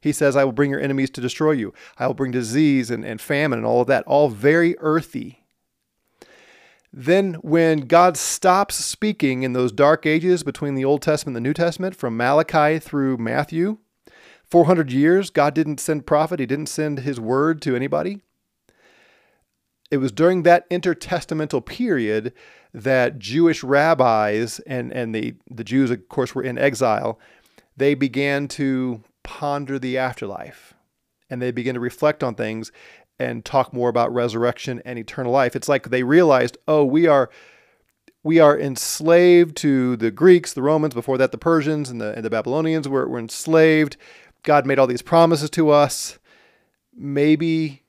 He 0.00 0.12
says, 0.12 0.36
I 0.36 0.44
will 0.44 0.52
bring 0.52 0.70
your 0.70 0.80
enemies 0.80 1.10
to 1.10 1.20
destroy 1.20 1.52
you. 1.52 1.74
I 1.98 2.06
will 2.06 2.14
bring 2.14 2.30
disease 2.30 2.90
and, 2.90 3.04
and 3.04 3.20
famine 3.20 3.58
and 3.58 3.66
all 3.66 3.80
of 3.80 3.88
that, 3.88 4.04
all 4.06 4.28
very 4.28 4.76
earthy. 4.78 5.44
Then, 6.92 7.34
when 7.34 7.80
God 7.80 8.16
stops 8.16 8.76
speaking 8.76 9.42
in 9.42 9.52
those 9.52 9.72
dark 9.72 10.06
ages 10.06 10.42
between 10.42 10.74
the 10.74 10.84
Old 10.84 11.02
Testament 11.02 11.36
and 11.36 11.44
the 11.44 11.48
New 11.48 11.54
Testament, 11.54 11.94
from 11.94 12.16
Malachi 12.16 12.78
through 12.78 13.18
Matthew, 13.18 13.78
400 14.44 14.90
years, 14.90 15.28
God 15.28 15.54
didn't 15.54 15.80
send 15.80 16.06
prophet, 16.06 16.40
He 16.40 16.46
didn't 16.46 16.68
send 16.68 17.00
His 17.00 17.20
word 17.20 17.60
to 17.62 17.76
anybody. 17.76 18.22
It 19.90 19.98
was 19.98 20.12
during 20.12 20.42
that 20.42 20.68
intertestamental 20.70 21.64
period 21.64 22.32
that 22.72 23.18
Jewish 23.18 23.62
rabbis 23.62 24.60
and, 24.60 24.92
and 24.92 25.14
the, 25.14 25.34
the 25.50 25.64
Jews, 25.64 25.90
of 25.90 26.08
course, 26.08 26.34
were 26.34 26.42
in 26.42 26.58
exile. 26.58 27.18
They 27.76 27.94
began 27.94 28.48
to 28.48 29.02
ponder 29.28 29.78
the 29.78 29.98
afterlife 29.98 30.72
and 31.28 31.42
they 31.42 31.50
begin 31.50 31.74
to 31.74 31.80
reflect 31.80 32.24
on 32.24 32.34
things 32.34 32.72
and 33.18 33.44
talk 33.44 33.74
more 33.74 33.90
about 33.90 34.12
resurrection 34.14 34.80
and 34.86 34.98
eternal 34.98 35.30
life. 35.30 35.54
It's 35.54 35.68
like 35.68 35.90
they 35.90 36.02
realized, 36.02 36.56
oh, 36.66 36.82
we 36.82 37.06
are 37.06 37.28
we 38.22 38.40
are 38.40 38.58
enslaved 38.58 39.54
to 39.58 39.96
the 39.96 40.10
Greeks, 40.10 40.54
the 40.54 40.62
Romans, 40.62 40.94
before 40.94 41.18
that 41.18 41.30
the 41.30 41.36
Persians 41.36 41.90
and 41.90 42.00
the, 42.00 42.14
and 42.14 42.24
the 42.24 42.30
Babylonians 42.30 42.88
were, 42.88 43.06
were 43.06 43.18
enslaved. 43.18 43.98
God 44.44 44.64
made 44.64 44.78
all 44.78 44.86
these 44.86 45.02
promises 45.02 45.50
to 45.50 45.68
us. 45.68 46.18
Maybe 46.96 47.82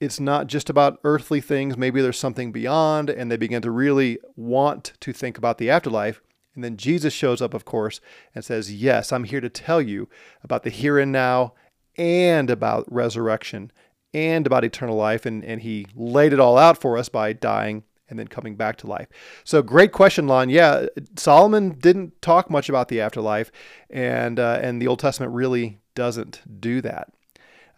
it's 0.00 0.20
not 0.20 0.46
just 0.46 0.70
about 0.70 1.00
earthly 1.02 1.40
things. 1.40 1.76
Maybe 1.76 2.00
there's 2.00 2.18
something 2.18 2.52
beyond, 2.52 3.10
and 3.10 3.30
they 3.30 3.36
begin 3.36 3.62
to 3.62 3.70
really 3.72 4.18
want 4.36 4.92
to 5.00 5.12
think 5.12 5.38
about 5.38 5.58
the 5.58 5.70
afterlife. 5.70 6.22
And 6.54 6.62
then 6.62 6.76
Jesus 6.76 7.12
shows 7.12 7.42
up, 7.42 7.54
of 7.54 7.64
course, 7.64 8.00
and 8.34 8.44
says, 8.44 8.72
Yes, 8.72 9.12
I'm 9.12 9.24
here 9.24 9.40
to 9.40 9.48
tell 9.48 9.80
you 9.80 10.08
about 10.42 10.62
the 10.62 10.70
here 10.70 10.98
and 10.98 11.12
now 11.12 11.54
and 11.96 12.50
about 12.50 12.90
resurrection 12.92 13.72
and 14.12 14.46
about 14.46 14.64
eternal 14.64 14.96
life. 14.96 15.26
And, 15.26 15.44
and 15.44 15.62
he 15.62 15.86
laid 15.94 16.32
it 16.32 16.40
all 16.40 16.56
out 16.56 16.80
for 16.80 16.96
us 16.96 17.08
by 17.08 17.32
dying 17.32 17.84
and 18.08 18.18
then 18.18 18.28
coming 18.28 18.54
back 18.54 18.76
to 18.76 18.86
life. 18.86 19.08
So, 19.44 19.62
great 19.62 19.92
question, 19.92 20.26
Lon. 20.26 20.50
Yeah, 20.50 20.86
Solomon 21.16 21.70
didn't 21.70 22.20
talk 22.20 22.50
much 22.50 22.68
about 22.68 22.88
the 22.88 23.00
afterlife, 23.00 23.50
and, 23.88 24.38
uh, 24.38 24.60
and 24.62 24.80
the 24.80 24.86
Old 24.86 24.98
Testament 24.98 25.32
really 25.32 25.78
doesn't 25.94 26.60
do 26.60 26.80
that. 26.82 27.12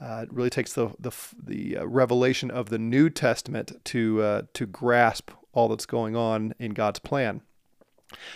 Uh, 0.01 0.25
it 0.25 0.33
really 0.33 0.51
takes 0.51 0.75
the 0.75 0.91
the, 0.99 1.11
the 1.43 1.79
uh, 1.79 1.87
revelation 1.87 2.51
of 2.51 2.69
the 2.69 2.79
New 2.79 3.09
Testament 3.09 3.73
to 3.85 4.23
uh, 4.23 4.43
to 4.53 4.67
grasp 4.67 5.31
all 5.53 5.69
that's 5.69 5.87
going 5.87 6.15
on 6.15 6.55
in 6.59 6.73
God's 6.73 6.99
plan. 6.99 7.41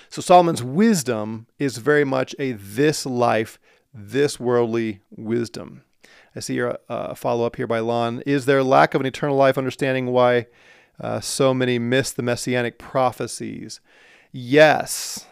So 0.08 0.20
Solomon's 0.20 0.62
wisdom 0.62 1.46
is 1.58 1.78
very 1.78 2.04
much 2.04 2.34
a 2.38 2.52
this 2.52 3.06
life, 3.06 3.58
this 3.94 4.40
worldly 4.40 5.00
wisdom. 5.10 5.82
I 6.34 6.40
see 6.40 6.54
your 6.54 6.78
uh, 6.88 7.14
follow 7.14 7.44
up 7.44 7.56
here 7.56 7.66
by 7.66 7.80
Lon. 7.80 8.22
Is 8.26 8.46
there 8.46 8.62
lack 8.62 8.94
of 8.94 9.00
an 9.00 9.06
eternal 9.06 9.36
life 9.36 9.58
understanding 9.58 10.06
why 10.06 10.46
uh, 11.00 11.20
so 11.20 11.52
many 11.52 11.78
miss 11.78 12.12
the 12.12 12.22
messianic 12.22 12.78
prophecies? 12.78 13.80
Yes. 14.32 15.26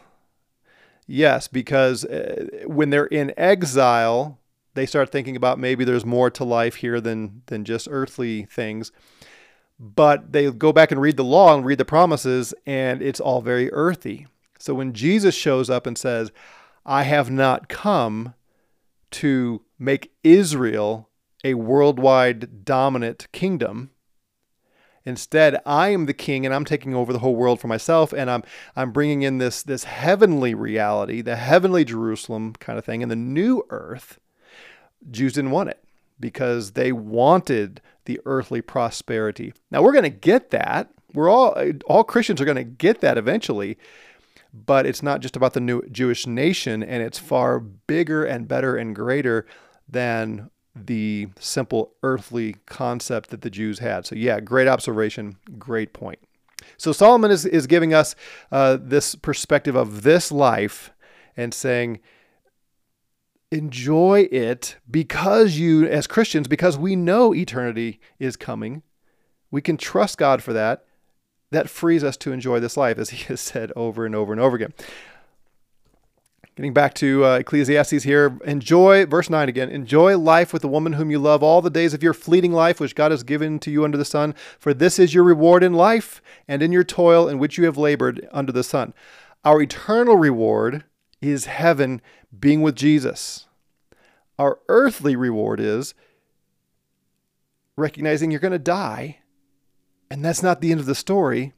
Yes, 1.07 1.48
because 1.48 2.05
uh, 2.05 2.46
when 2.66 2.90
they're 2.90 3.07
in 3.07 3.33
exile, 3.37 4.38
they 4.74 4.87
start 4.87 5.11
thinking 5.11 5.37
about 5.37 5.59
maybe 5.59 5.85
there's 5.85 6.05
more 6.05 6.31
to 6.31 6.44
life 6.44 6.77
here 6.77 7.01
than 7.01 7.42
than 7.46 7.64
just 7.64 7.88
earthly 7.90 8.44
things. 8.44 8.92
But 9.81 10.33
they 10.33 10.51
go 10.51 10.73
back 10.73 10.91
and 10.91 11.01
read 11.01 11.17
the 11.17 11.25
law 11.25 11.55
and 11.55 11.64
read 11.64 11.79
the 11.79 11.85
promises, 11.85 12.53
and 12.67 13.01
it's 13.01 13.21
all 13.21 13.41
very 13.41 13.73
earthy. 13.73 14.27
So 14.59 14.75
when 14.75 14.93
Jesus 14.93 15.35
shows 15.35 15.71
up 15.71 15.87
and 15.87 15.97
says, 15.97 16.33
I 16.85 17.05
have 17.05 17.31
not 17.31 17.69
come 17.69 18.35
to 19.12 19.62
make 19.79 20.12
Israel 20.25 21.09
a 21.45 21.55
worldwide 21.55 22.64
dominant 22.64 23.29
kingdom, 23.33 23.91
Instead, 25.09 25.59
I 25.64 25.88
am 25.88 26.05
the 26.05 26.12
king 26.12 26.45
and 26.45 26.55
I'm 26.55 26.67
taking 26.67 26.95
over 26.95 27.14
the 27.14 27.21
whole 27.21 27.35
world 27.35 27.61
for 27.61 27.67
myself 27.67 28.12
and 28.12 28.31
I'm 28.31 28.43
I'm 28.77 28.93
bringing 28.93 29.23
in 29.23 29.38
this 29.38 29.62
this 29.62 29.85
heavenly 29.85 30.53
reality, 30.53 31.23
the 31.23 31.37
heavenly 31.37 31.83
Jerusalem 31.83 32.53
kind 32.61 32.79
of 32.79 32.85
thing 32.85 33.03
and 33.03 33.11
the 33.11 33.17
new 33.17 33.64
earth. 33.71 34.19
Jews 35.11 35.33
didn't 35.33 35.53
want 35.53 35.71
it 35.71 35.83
because 36.21 36.73
they 36.73 36.93
wanted 36.93 37.81
the 38.09 38.21
earthly 38.25 38.62
prosperity. 38.62 39.53
Now 39.71 39.83
we're 39.83 39.92
going 39.92 40.03
to 40.03 40.09
get 40.09 40.51
that. 40.51 40.88
We're 41.12 41.29
all 41.29 41.55
all 41.87 42.03
Christians 42.03 42.40
are 42.40 42.47
going 42.47 42.57
to 42.57 42.64
get 42.64 43.01
that 43.03 43.18
eventually. 43.18 43.79
But 44.53 44.87
it's 44.87 45.03
not 45.03 45.21
just 45.21 45.37
about 45.37 45.53
the 45.53 45.61
new 45.61 45.83
Jewish 45.92 46.27
nation 46.27 46.83
and 46.83 47.03
it's 47.03 47.18
far 47.18 47.61
bigger 47.61 48.25
and 48.25 48.49
better 48.49 48.77
and 48.77 48.97
greater 48.97 49.47
than 49.87 50.51
the 50.75 51.29
simple 51.38 51.92
earthly 52.03 52.57
concept 52.64 53.29
that 53.29 53.42
the 53.42 53.51
Jews 53.51 53.81
had. 53.81 54.07
So, 54.07 54.14
yeah, 54.14 54.40
great 54.40 54.66
observation, 54.66 55.37
great 55.59 55.92
point. 55.92 56.18
So, 56.79 56.92
Solomon 56.92 57.31
is, 57.31 57.44
is 57.44 57.66
giving 57.66 57.92
us 57.92 58.14
uh, 58.51 58.79
this 58.81 59.14
perspective 59.16 59.77
of 59.77 60.03
this 60.03 60.33
life 60.33 60.92
and 61.37 61.53
saying, 61.53 62.01
enjoy 63.51 64.29
it 64.31 64.77
because 64.91 65.57
you, 65.57 65.87
as 65.87 66.07
Christians, 66.07 66.49
because 66.49 66.77
we 66.77 66.97
know 66.97 67.35
eternity 67.35 68.01
is 68.19 68.37
coming. 68.37 68.83
We 69.51 69.63
can 69.63 69.77
trust 69.77 70.19
God 70.19 70.43
for 70.43 70.53
that. 70.53 70.85
That 71.51 71.71
frees 71.71 72.05
us 72.05 72.17
to 72.19 72.33
enjoy 72.33 72.61
this 72.61 72.77
life, 72.77 72.99
as 72.99 73.11
he 73.11 73.25
has 73.29 73.41
said 73.41 73.73
over 73.75 74.05
and 74.05 74.15
over 74.15 74.33
and 74.33 74.41
over 74.41 74.57
again. 74.57 74.75
Getting 76.57 76.75
back 76.75 76.93
to 76.95 77.25
uh, 77.25 77.39
Ecclesiastes 77.39 78.03
here, 78.03 78.37
enjoy, 78.45 79.07
verse 79.07 79.31
9 79.31 79.49
again, 79.49 79.71
enjoy 79.71 80.19
life 80.19 80.53
with 80.53 80.61
the 80.61 80.69
woman 80.69 80.95
whom 80.95 81.09
you 81.09 81.21
love 81.21 81.41
all 81.41 81.63
the 81.63 81.71
days 81.71 81.95
of 81.95 82.03
your 82.03 82.13
fleeting 82.13 82.51
life, 82.51 82.81
which 82.81 82.97
God 82.97 83.13
has 83.13 83.23
given 83.23 83.61
to 83.61 83.71
you 83.71 83.85
under 83.85 83.97
the 83.97 84.05
sun. 84.05 84.35
For 84.59 84.75
this 84.75 84.99
is 84.99 85.15
your 85.15 85.23
reward 85.23 85.63
in 85.63 85.75
life 85.75 86.21
and 86.49 86.61
in 86.61 86.73
your 86.73 86.83
toil 86.83 87.29
in 87.29 87.39
which 87.39 87.59
you 87.59 87.65
have 87.65 87.79
labored 87.79 88.29
under 88.33 88.51
the 88.51 88.65
sun. 88.65 88.93
Our 89.45 89.63
eternal 89.63 90.17
reward 90.17 90.83
is 91.20 91.46
heaven, 91.46 92.00
being 92.38 92.62
with 92.62 92.76
Jesus. 92.76 93.46
Our 94.38 94.59
earthly 94.68 95.16
reward 95.16 95.61
is 95.61 95.94
recognizing 97.76 98.31
you're 98.31 98.40
going 98.40 98.52
to 98.52 98.59
die, 98.59 99.18
and 100.11 100.24
that's 100.24 100.42
not 100.42 100.61
the 100.61 100.70
end 100.70 100.81
of 100.81 100.87
the 100.87 100.94
story. 100.94 101.52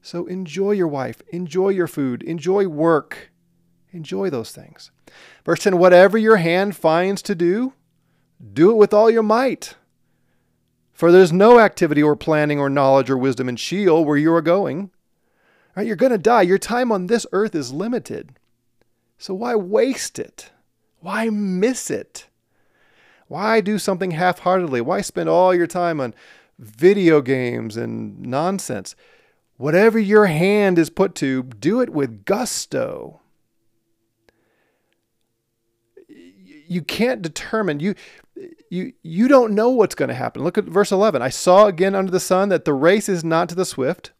So 0.00 0.26
enjoy 0.26 0.72
your 0.72 0.88
wife, 0.88 1.20
enjoy 1.28 1.70
your 1.70 1.86
food, 1.86 2.22
enjoy 2.22 2.66
work 2.66 3.30
Enjoy 3.92 4.28
those 4.28 4.52
things. 4.52 4.90
Verse 5.44 5.60
10 5.60 5.78
Whatever 5.78 6.18
your 6.18 6.36
hand 6.36 6.76
finds 6.76 7.22
to 7.22 7.34
do, 7.34 7.72
do 8.52 8.70
it 8.70 8.76
with 8.76 8.92
all 8.92 9.10
your 9.10 9.22
might. 9.22 9.74
For 10.92 11.12
there's 11.12 11.32
no 11.32 11.60
activity 11.60 12.02
or 12.02 12.16
planning 12.16 12.58
or 12.58 12.68
knowledge 12.68 13.08
or 13.08 13.16
wisdom 13.16 13.48
in 13.48 13.56
Sheol 13.56 14.04
where 14.04 14.16
you 14.16 14.32
are 14.32 14.42
going. 14.42 14.90
You're 15.76 15.94
going 15.94 16.10
to 16.10 16.18
die. 16.18 16.42
Your 16.42 16.58
time 16.58 16.90
on 16.90 17.06
this 17.06 17.24
earth 17.30 17.54
is 17.54 17.72
limited. 17.72 18.36
So 19.18 19.34
why 19.34 19.54
waste 19.56 20.18
it? 20.18 20.50
Why 21.00 21.28
miss 21.28 21.90
it? 21.90 22.28
Why 23.26 23.60
do 23.60 23.78
something 23.78 24.12
half 24.12 24.40
heartedly? 24.40 24.80
Why 24.80 25.00
spend 25.02 25.28
all 25.28 25.54
your 25.54 25.66
time 25.66 26.00
on 26.00 26.14
video 26.58 27.20
games 27.20 27.76
and 27.76 28.20
nonsense? 28.20 28.96
Whatever 29.56 29.98
your 29.98 30.26
hand 30.26 30.78
is 30.78 30.88
put 30.88 31.14
to, 31.16 31.42
do 31.42 31.80
it 31.80 31.90
with 31.90 32.24
gusto. 32.24 33.20
you 36.68 36.82
can't 36.82 37.22
determine 37.22 37.80
you 37.80 37.94
you 38.70 38.92
you 39.02 39.26
don't 39.26 39.54
know 39.54 39.70
what's 39.70 39.94
going 39.94 40.10
to 40.10 40.14
happen. 40.14 40.44
Look 40.44 40.58
at 40.58 40.64
verse 40.64 40.92
11. 40.92 41.22
I 41.22 41.30
saw 41.30 41.66
again 41.66 41.94
under 41.94 42.12
the 42.12 42.20
sun 42.20 42.50
that 42.50 42.64
the 42.64 42.74
race 42.74 43.08
is 43.08 43.24
not 43.24 43.48
to 43.48 43.54
the 43.54 43.64
swift, 43.64 44.12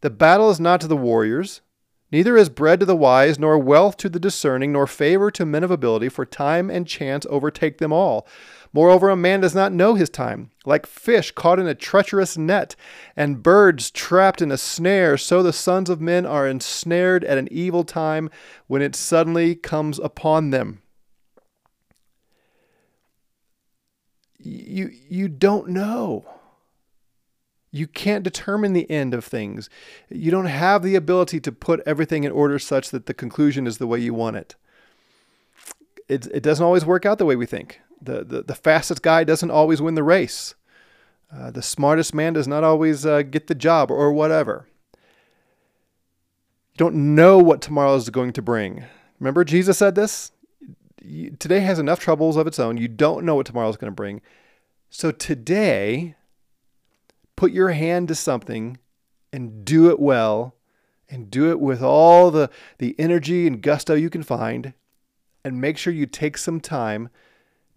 the 0.00 0.10
battle 0.10 0.50
is 0.50 0.60
not 0.60 0.80
to 0.82 0.86
the 0.86 0.96
warriors, 0.96 1.62
neither 2.10 2.36
is 2.36 2.48
bread 2.48 2.80
to 2.80 2.86
the 2.86 2.96
wise, 2.96 3.38
nor 3.38 3.58
wealth 3.58 3.96
to 3.98 4.08
the 4.08 4.20
discerning, 4.20 4.72
nor 4.72 4.86
favor 4.86 5.30
to 5.30 5.46
men 5.46 5.64
of 5.64 5.70
ability, 5.70 6.08
for 6.08 6.24
time 6.24 6.70
and 6.70 6.86
chance 6.86 7.26
overtake 7.30 7.78
them 7.78 7.92
all. 7.92 8.26
Moreover, 8.72 9.08
a 9.10 9.16
man 9.16 9.40
does 9.40 9.54
not 9.54 9.72
know 9.72 9.94
his 9.94 10.10
time. 10.10 10.50
Like 10.64 10.86
fish 10.86 11.30
caught 11.30 11.60
in 11.60 11.66
a 11.66 11.74
treacherous 11.74 12.36
net, 12.36 12.74
and 13.16 13.42
birds 13.42 13.90
trapped 13.90 14.42
in 14.42 14.50
a 14.50 14.58
snare, 14.58 15.16
so 15.16 15.42
the 15.42 15.52
sons 15.52 15.88
of 15.88 16.00
men 16.00 16.26
are 16.26 16.48
ensnared 16.48 17.24
at 17.24 17.38
an 17.38 17.48
evil 17.50 17.84
time 17.84 18.30
when 18.66 18.82
it 18.82 18.96
suddenly 18.96 19.54
comes 19.54 19.98
upon 19.98 20.50
them. 20.50 20.80
you 24.44 24.90
you 25.08 25.28
don't 25.28 25.68
know. 25.68 26.24
You 27.74 27.88
can't 27.88 28.22
determine 28.22 28.72
the 28.72 28.88
end 28.88 29.14
of 29.14 29.24
things. 29.24 29.68
You 30.08 30.30
don't 30.30 30.46
have 30.46 30.84
the 30.84 30.94
ability 30.94 31.40
to 31.40 31.50
put 31.50 31.82
everything 31.84 32.22
in 32.22 32.30
order 32.30 32.56
such 32.60 32.90
that 32.90 33.06
the 33.06 33.14
conclusion 33.14 33.66
is 33.66 33.78
the 33.78 33.88
way 33.88 33.98
you 33.98 34.14
want 34.14 34.36
it. 34.36 34.54
It, 36.08 36.26
it 36.26 36.44
doesn't 36.44 36.64
always 36.64 36.84
work 36.84 37.04
out 37.04 37.18
the 37.18 37.24
way 37.24 37.34
we 37.34 37.46
think. 37.46 37.80
The, 38.00 38.22
the, 38.22 38.42
the 38.42 38.54
fastest 38.54 39.02
guy 39.02 39.24
doesn't 39.24 39.50
always 39.50 39.82
win 39.82 39.96
the 39.96 40.04
race. 40.04 40.54
Uh, 41.34 41.50
the 41.50 41.62
smartest 41.62 42.14
man 42.14 42.34
does 42.34 42.46
not 42.46 42.62
always 42.62 43.04
uh, 43.04 43.22
get 43.22 43.48
the 43.48 43.56
job 43.56 43.90
or 43.90 44.12
whatever. 44.12 44.68
You 46.74 46.78
don't 46.78 47.16
know 47.16 47.38
what 47.38 47.60
tomorrow 47.60 47.96
is 47.96 48.08
going 48.08 48.34
to 48.34 48.42
bring. 48.42 48.84
Remember, 49.18 49.42
Jesus 49.42 49.78
said 49.78 49.96
this? 49.96 50.30
today 51.38 51.60
has 51.60 51.78
enough 51.78 52.00
troubles 52.00 52.36
of 52.36 52.46
its 52.46 52.58
own. 52.58 52.78
You 52.78 52.88
don't 52.88 53.26
know 53.26 53.34
what 53.34 53.46
tomorrow 53.46 53.68
is 53.68 53.76
going 53.76 53.90
to 53.90 53.94
bring. 53.94 54.22
So 54.90 55.10
today, 55.10 56.14
put 57.36 57.52
your 57.52 57.70
hand 57.70 58.08
to 58.08 58.14
something 58.14 58.78
and 59.32 59.64
do 59.64 59.90
it 59.90 59.98
well 59.98 60.54
and 61.08 61.30
do 61.30 61.50
it 61.50 61.60
with 61.60 61.82
all 61.82 62.30
the, 62.30 62.50
the 62.78 62.94
energy 62.98 63.46
and 63.46 63.62
gusto 63.62 63.94
you 63.94 64.10
can 64.10 64.22
find. 64.22 64.74
And 65.44 65.60
make 65.60 65.76
sure 65.76 65.92
you 65.92 66.06
take 66.06 66.38
some 66.38 66.60
time 66.60 67.10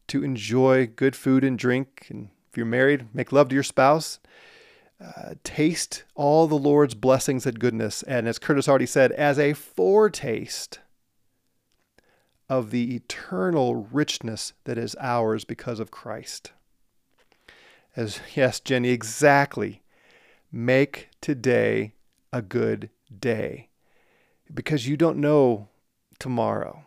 to 0.08 0.24
enjoy 0.24 0.88
good 0.88 1.16
food 1.16 1.44
and 1.44 1.60
drink. 1.60 2.08
And 2.10 2.30
if 2.50 2.56
you're 2.56 2.66
married, 2.66 3.14
make 3.14 3.32
love 3.32 3.50
to 3.50 3.56
your 3.56 3.64
spouse. 3.64 4.20
Uh, 5.04 5.36
taste 5.44 6.06
all 6.16 6.48
the 6.48 6.56
Lord's 6.56 6.96
blessings 6.96 7.46
and 7.46 7.60
goodness. 7.60 8.04
And 8.04 8.28
as 8.28 8.40
Curtis 8.40 8.70
already 8.70 8.86
said, 8.86 9.12
as 9.12 9.38
a 9.38 9.54
foretaste 9.54 10.80
of 12.50 12.72
the 12.72 12.96
eternal 12.96 13.88
richness 13.92 14.54
that 14.64 14.78
is 14.78 14.96
ours 15.00 15.44
because 15.44 15.80
of 15.80 15.92
Christ. 15.92 16.54
As 17.98 18.22
yes, 18.36 18.60
Jenny, 18.60 18.90
exactly. 18.90 19.82
Make 20.52 21.10
today 21.20 21.96
a 22.32 22.44
good 22.44 22.92
day 23.20 23.70
because 24.54 24.88
you 24.88 24.96
don't 24.96 25.18
know 25.18 25.68
tomorrow. 26.20 26.86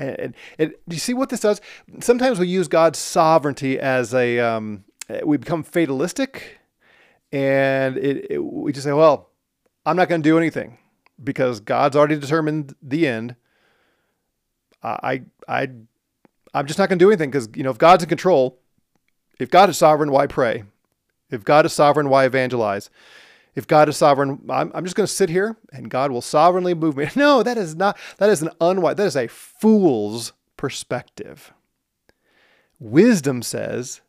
And, 0.00 0.18
and, 0.18 0.34
and, 0.58 0.74
do 0.88 0.96
you 0.96 1.00
see 1.00 1.12
what 1.12 1.28
this 1.28 1.40
does? 1.40 1.60
Sometimes 2.00 2.38
we 2.38 2.48
use 2.48 2.68
God's 2.68 2.98
sovereignty 2.98 3.78
as 3.78 4.14
a, 4.14 4.38
um, 4.38 4.84
we 5.24 5.36
become 5.36 5.62
fatalistic 5.62 6.58
and 7.30 7.98
it, 7.98 8.26
it, 8.30 8.38
we 8.38 8.72
just 8.72 8.84
say, 8.84 8.92
well, 8.92 9.28
I'm 9.84 9.96
not 9.96 10.08
going 10.08 10.22
to 10.22 10.28
do 10.28 10.38
anything 10.38 10.78
because 11.22 11.60
God's 11.60 11.96
already 11.96 12.18
determined 12.18 12.74
the 12.82 13.06
end. 13.06 13.36
I, 14.82 15.22
I, 15.46 15.68
I'm 16.54 16.66
just 16.66 16.78
not 16.78 16.88
going 16.88 16.98
to 16.98 17.04
do 17.04 17.10
anything 17.10 17.30
because, 17.30 17.48
you 17.54 17.62
know, 17.62 17.70
if 17.70 17.78
God's 17.78 18.04
in 18.04 18.08
control, 18.08 18.58
if 19.38 19.50
God 19.50 19.68
is 19.68 19.78
sovereign, 19.78 20.10
why 20.10 20.26
pray? 20.26 20.64
If 21.30 21.44
God 21.44 21.66
is 21.66 21.72
sovereign, 21.72 22.08
why 22.08 22.24
evangelize? 22.24 22.90
If 23.54 23.66
God 23.66 23.88
is 23.88 23.96
sovereign, 23.96 24.42
I'm, 24.50 24.70
I'm 24.74 24.84
just 24.84 24.96
going 24.96 25.06
to 25.06 25.12
sit 25.12 25.30
here 25.30 25.56
and 25.72 25.90
God 25.90 26.10
will 26.10 26.20
sovereignly 26.20 26.74
move 26.74 26.96
me. 26.96 27.08
No, 27.16 27.42
that 27.42 27.56
is 27.56 27.74
not, 27.74 27.96
that 28.18 28.28
is 28.28 28.42
an 28.42 28.50
unwise, 28.60 28.96
that 28.96 29.06
is 29.06 29.16
a 29.16 29.28
fool's 29.28 30.32
perspective. 30.56 31.52
Wisdom 32.78 33.42
says, 33.42 34.02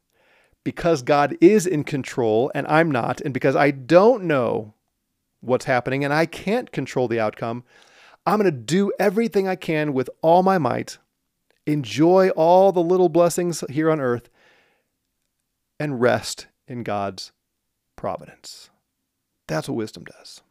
because 0.66 1.02
God 1.02 1.38
is 1.40 1.66
in 1.66 1.86
control 1.86 2.52
and 2.54 2.68
I'm 2.68 2.92
not, 2.92 3.22
and 3.22 3.34
because 3.34 3.56
I 3.56 3.72
don't 3.72 4.26
know 4.26 4.74
what's 5.40 5.64
happening 5.64 6.04
and 6.04 6.14
I 6.14 6.26
can't 6.26 6.74
control 6.74 7.08
the 7.08 7.22
outcome, 7.22 7.64
I'm 8.26 8.40
going 8.40 8.52
to 8.52 8.60
do 8.60 8.92
everything 9.00 9.48
I 9.48 9.56
can 9.56 9.94
with 9.94 10.10
all 10.22 10.44
my 10.44 10.58
might, 10.58 10.98
enjoy 11.66 12.30
all 12.32 12.74
the 12.74 12.84
little 12.84 13.08
blessings 13.08 13.64
here 13.70 13.90
on 13.90 14.02
earth, 14.02 14.30
and 15.80 16.02
rest 16.02 16.48
in 16.68 16.84
God's 16.84 17.32
providence. 17.96 18.70
That's 19.48 19.70
what 19.70 19.76
wisdom 19.76 20.04
does. 20.06 20.42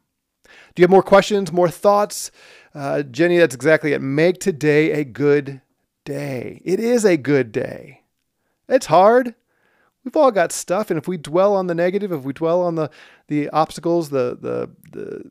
Do 0.44 0.80
you 0.80 0.84
have 0.84 0.90
more 0.90 1.02
questions, 1.02 1.52
more 1.52 1.68
thoughts? 1.68 2.30
Uh, 2.74 3.02
Jenny, 3.02 3.38
that's 3.38 3.54
exactly 3.54 3.92
it. 3.92 4.00
Make 4.00 4.38
today 4.38 4.92
a 4.92 5.04
good 5.04 5.60
day. 6.04 6.62
It 6.64 6.80
is 6.80 7.04
a 7.04 7.16
good 7.16 7.52
day. 7.52 8.02
It's 8.68 8.86
hard. 8.86 9.34
We've 10.04 10.16
all 10.16 10.30
got 10.30 10.52
stuff, 10.52 10.90
and 10.90 10.98
if 10.98 11.08
we 11.08 11.16
dwell 11.16 11.56
on 11.56 11.66
the 11.66 11.74
negative, 11.74 12.12
if 12.12 12.22
we 12.22 12.32
dwell 12.32 12.62
on 12.62 12.76
the 12.76 12.90
the 13.26 13.48
obstacles, 13.50 14.10
the 14.10 14.38
the 14.40 14.70
the 14.92 15.30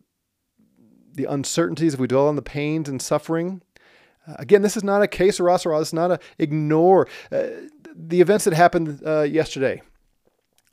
the 1.13 1.25
uncertainties, 1.25 1.93
if 1.93 1.99
we 1.99 2.07
dwell 2.07 2.27
on 2.27 2.35
the 2.35 2.41
pains 2.41 2.89
and 2.89 3.01
suffering. 3.01 3.61
Uh, 4.27 4.35
again, 4.39 4.61
this 4.61 4.77
is 4.77 4.83
not 4.83 5.01
a 5.01 5.07
case 5.07 5.39
or 5.39 5.49
This 5.79 5.89
is 5.89 5.93
not 5.93 6.11
a 6.11 6.19
ignore 6.39 7.07
uh, 7.31 7.47
the 7.95 8.21
events 8.21 8.45
that 8.45 8.53
happened 8.53 9.01
uh, 9.05 9.21
yesterday. 9.21 9.81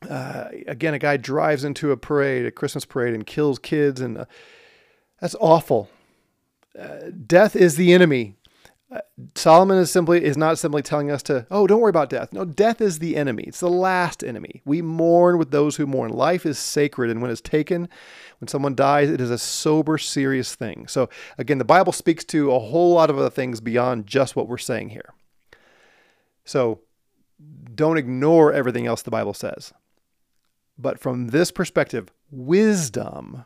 Uh, 0.09 0.47
again, 0.67 0.95
a 0.95 0.99
guy 0.99 1.17
drives 1.17 1.65
into 1.65 1.93
a 1.93 1.97
parade, 1.97 2.45
a 2.45 2.51
Christmas 2.51 2.85
parade, 2.85 3.15
and 3.15 3.27
kills 3.27 3.59
kids, 3.59 4.01
and 4.01 4.19
uh, 4.19 4.25
that's 5.21 5.37
awful. 5.41 5.89
Uh, 6.79 7.11
death 7.27 7.55
is 7.55 7.77
the 7.77 7.93
enemy. 7.93 8.37
Solomon 9.35 9.79
is 9.79 9.91
simply 9.91 10.23
is 10.25 10.37
not 10.37 10.59
simply 10.59 10.83
telling 10.83 11.11
us 11.11 11.23
to, 11.25 11.47
oh, 11.51 11.67
don't 11.67 11.81
worry 11.81 11.91
about 11.91 12.11
death. 12.11 12.33
No, 12.33 12.45
death 12.45 12.81
is 12.81 12.99
the 12.99 13.17
enemy. 13.17 13.45
It's 13.47 13.61
the 13.61 13.71
last 13.71 14.23
enemy. 14.23 14.61
We 14.65 14.83
mourn 14.83 15.39
with 15.39 15.51
those 15.51 15.77
who 15.77 15.87
mourn. 15.87 16.11
Life 16.11 16.45
is 16.45 16.59
sacred, 16.59 17.11
and 17.11 17.23
when 17.23 17.31
it's 17.31 17.41
taken, 17.41 17.89
when 18.41 18.49
someone 18.49 18.75
dies, 18.75 19.11
it 19.11 19.21
is 19.21 19.31
a 19.31 19.39
sober, 19.39 19.99
serious 19.99 20.55
thing. 20.55 20.87
So 20.89 21.09
again, 21.39 21.59
the 21.59 21.65
Bible 21.65 21.93
speaks 21.93 22.25
to 22.27 22.53
a 22.53 22.59
whole 22.59 22.95
lot 22.95 23.11
of 23.11 23.19
other 23.19 23.31
things 23.31 23.61
beyond 23.61 24.07
just 24.07 24.37
what 24.37 24.49
we're 24.49 24.59
saying 24.59 24.91
here. 24.91 25.15
So 26.45 26.81
don't 27.75 27.99
ignore 27.99 28.53
everything 28.53 28.87
else 28.87 29.03
the 29.03 29.11
Bible 29.11 29.35
says. 29.35 29.73
But 30.77 30.99
from 30.99 31.29
this 31.29 31.51
perspective, 31.51 32.09
wisdom, 32.31 33.45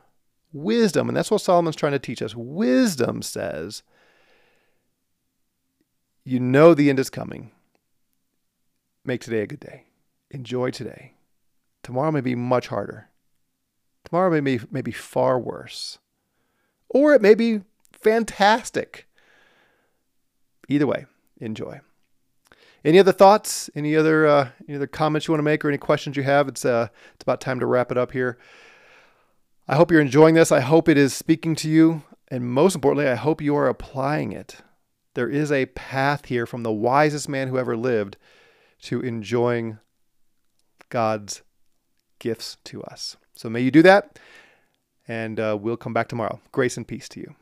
wisdom, 0.53 1.09
and 1.09 1.17
that's 1.17 1.31
what 1.31 1.41
Solomon's 1.41 1.77
trying 1.77 1.93
to 1.93 1.99
teach 1.99 2.23
us. 2.23 2.35
Wisdom 2.35 3.23
says, 3.23 3.83
you 6.27 6.41
know 6.41 6.75
the 6.75 6.91
end 6.91 6.99
is 6.99 7.09
coming. 7.09 7.53
Make 9.05 9.21
today 9.21 9.43
a 9.43 9.47
good 9.47 9.61
day. 9.61 9.85
Enjoy 10.33 10.73
today. 10.73 11.15
Tomorrow 11.85 12.11
may 12.11 12.21
be 12.21 12.35
much 12.35 12.67
harder. 12.67 13.11
Tomorrow 14.05 14.31
may 14.33 14.41
be, 14.41 14.65
may 14.73 14.83
be 14.83 14.91
far 14.91 15.39
worse. 15.39 15.99
Or 16.89 17.15
it 17.15 17.23
may 17.23 17.37
be 17.37 17.61
fantastic. 17.93 19.07
Either 20.69 20.87
way, 20.87 21.07
enjoy. 21.41 21.81
Any 22.85 22.99
other 22.99 23.13
thoughts? 23.13 23.71
Any 23.77 23.95
other 23.95 24.27
uh, 24.27 24.49
any 24.69 24.77
other 24.77 24.87
comments 24.89 25.29
you 25.29 25.33
want 25.33 25.39
to 25.39 25.45
make 25.45 25.65
or 25.65 25.69
any 25.69 25.79
questions 25.79 26.17
you 26.17 26.25
have? 26.25 26.49
It's 26.49 26.65
uh, 26.65 26.89
it's 27.15 27.23
about 27.23 27.41
time 27.41 27.61
to 27.61 27.67
wrap 27.67 27.93
it 27.93 27.99
up 27.99 28.11
here. 28.11 28.37
I 29.69 29.77
hope 29.77 29.93
you're 29.93 30.01
enjoying 30.01 30.35
this. 30.35 30.51
I 30.51 30.61
hope 30.61 30.89
it 30.89 30.99
is 30.99 31.15
speaking 31.15 31.55
to 31.57 31.69
you, 31.69 32.03
and 32.29 32.51
most 32.51 32.75
importantly, 32.75 33.09
I 33.09 33.15
hope 33.15 33.41
you 33.41 33.57
are 33.57 33.69
applying 33.69 34.33
it. 34.33 34.57
There 35.17 35.31
is 35.31 35.51
a 35.51 35.65
path 35.65 36.27
here 36.27 36.45
from 36.45 36.63
the 36.63 36.71
wisest 36.71 37.27
man 37.27 37.49
who 37.49 37.57
ever 37.57 37.75
lived 37.75 38.19
to 38.83 39.01
enjoying 39.01 39.79
God's 40.91 41.41
gifts 42.19 42.59
to 42.65 42.83
us. 42.83 43.17
So 43.33 43.49
may 43.49 43.63
you 43.63 43.71
do 43.71 43.81
that, 43.81 44.19
and 45.09 45.41
uh, 45.41 45.57
we'll 45.59 45.79
come 45.79 45.95
back 45.95 46.09
tomorrow. 46.09 46.43
Grace 46.53 46.77
and 46.77 46.87
peace 46.87 47.09
to 47.09 47.21
you. 47.21 47.35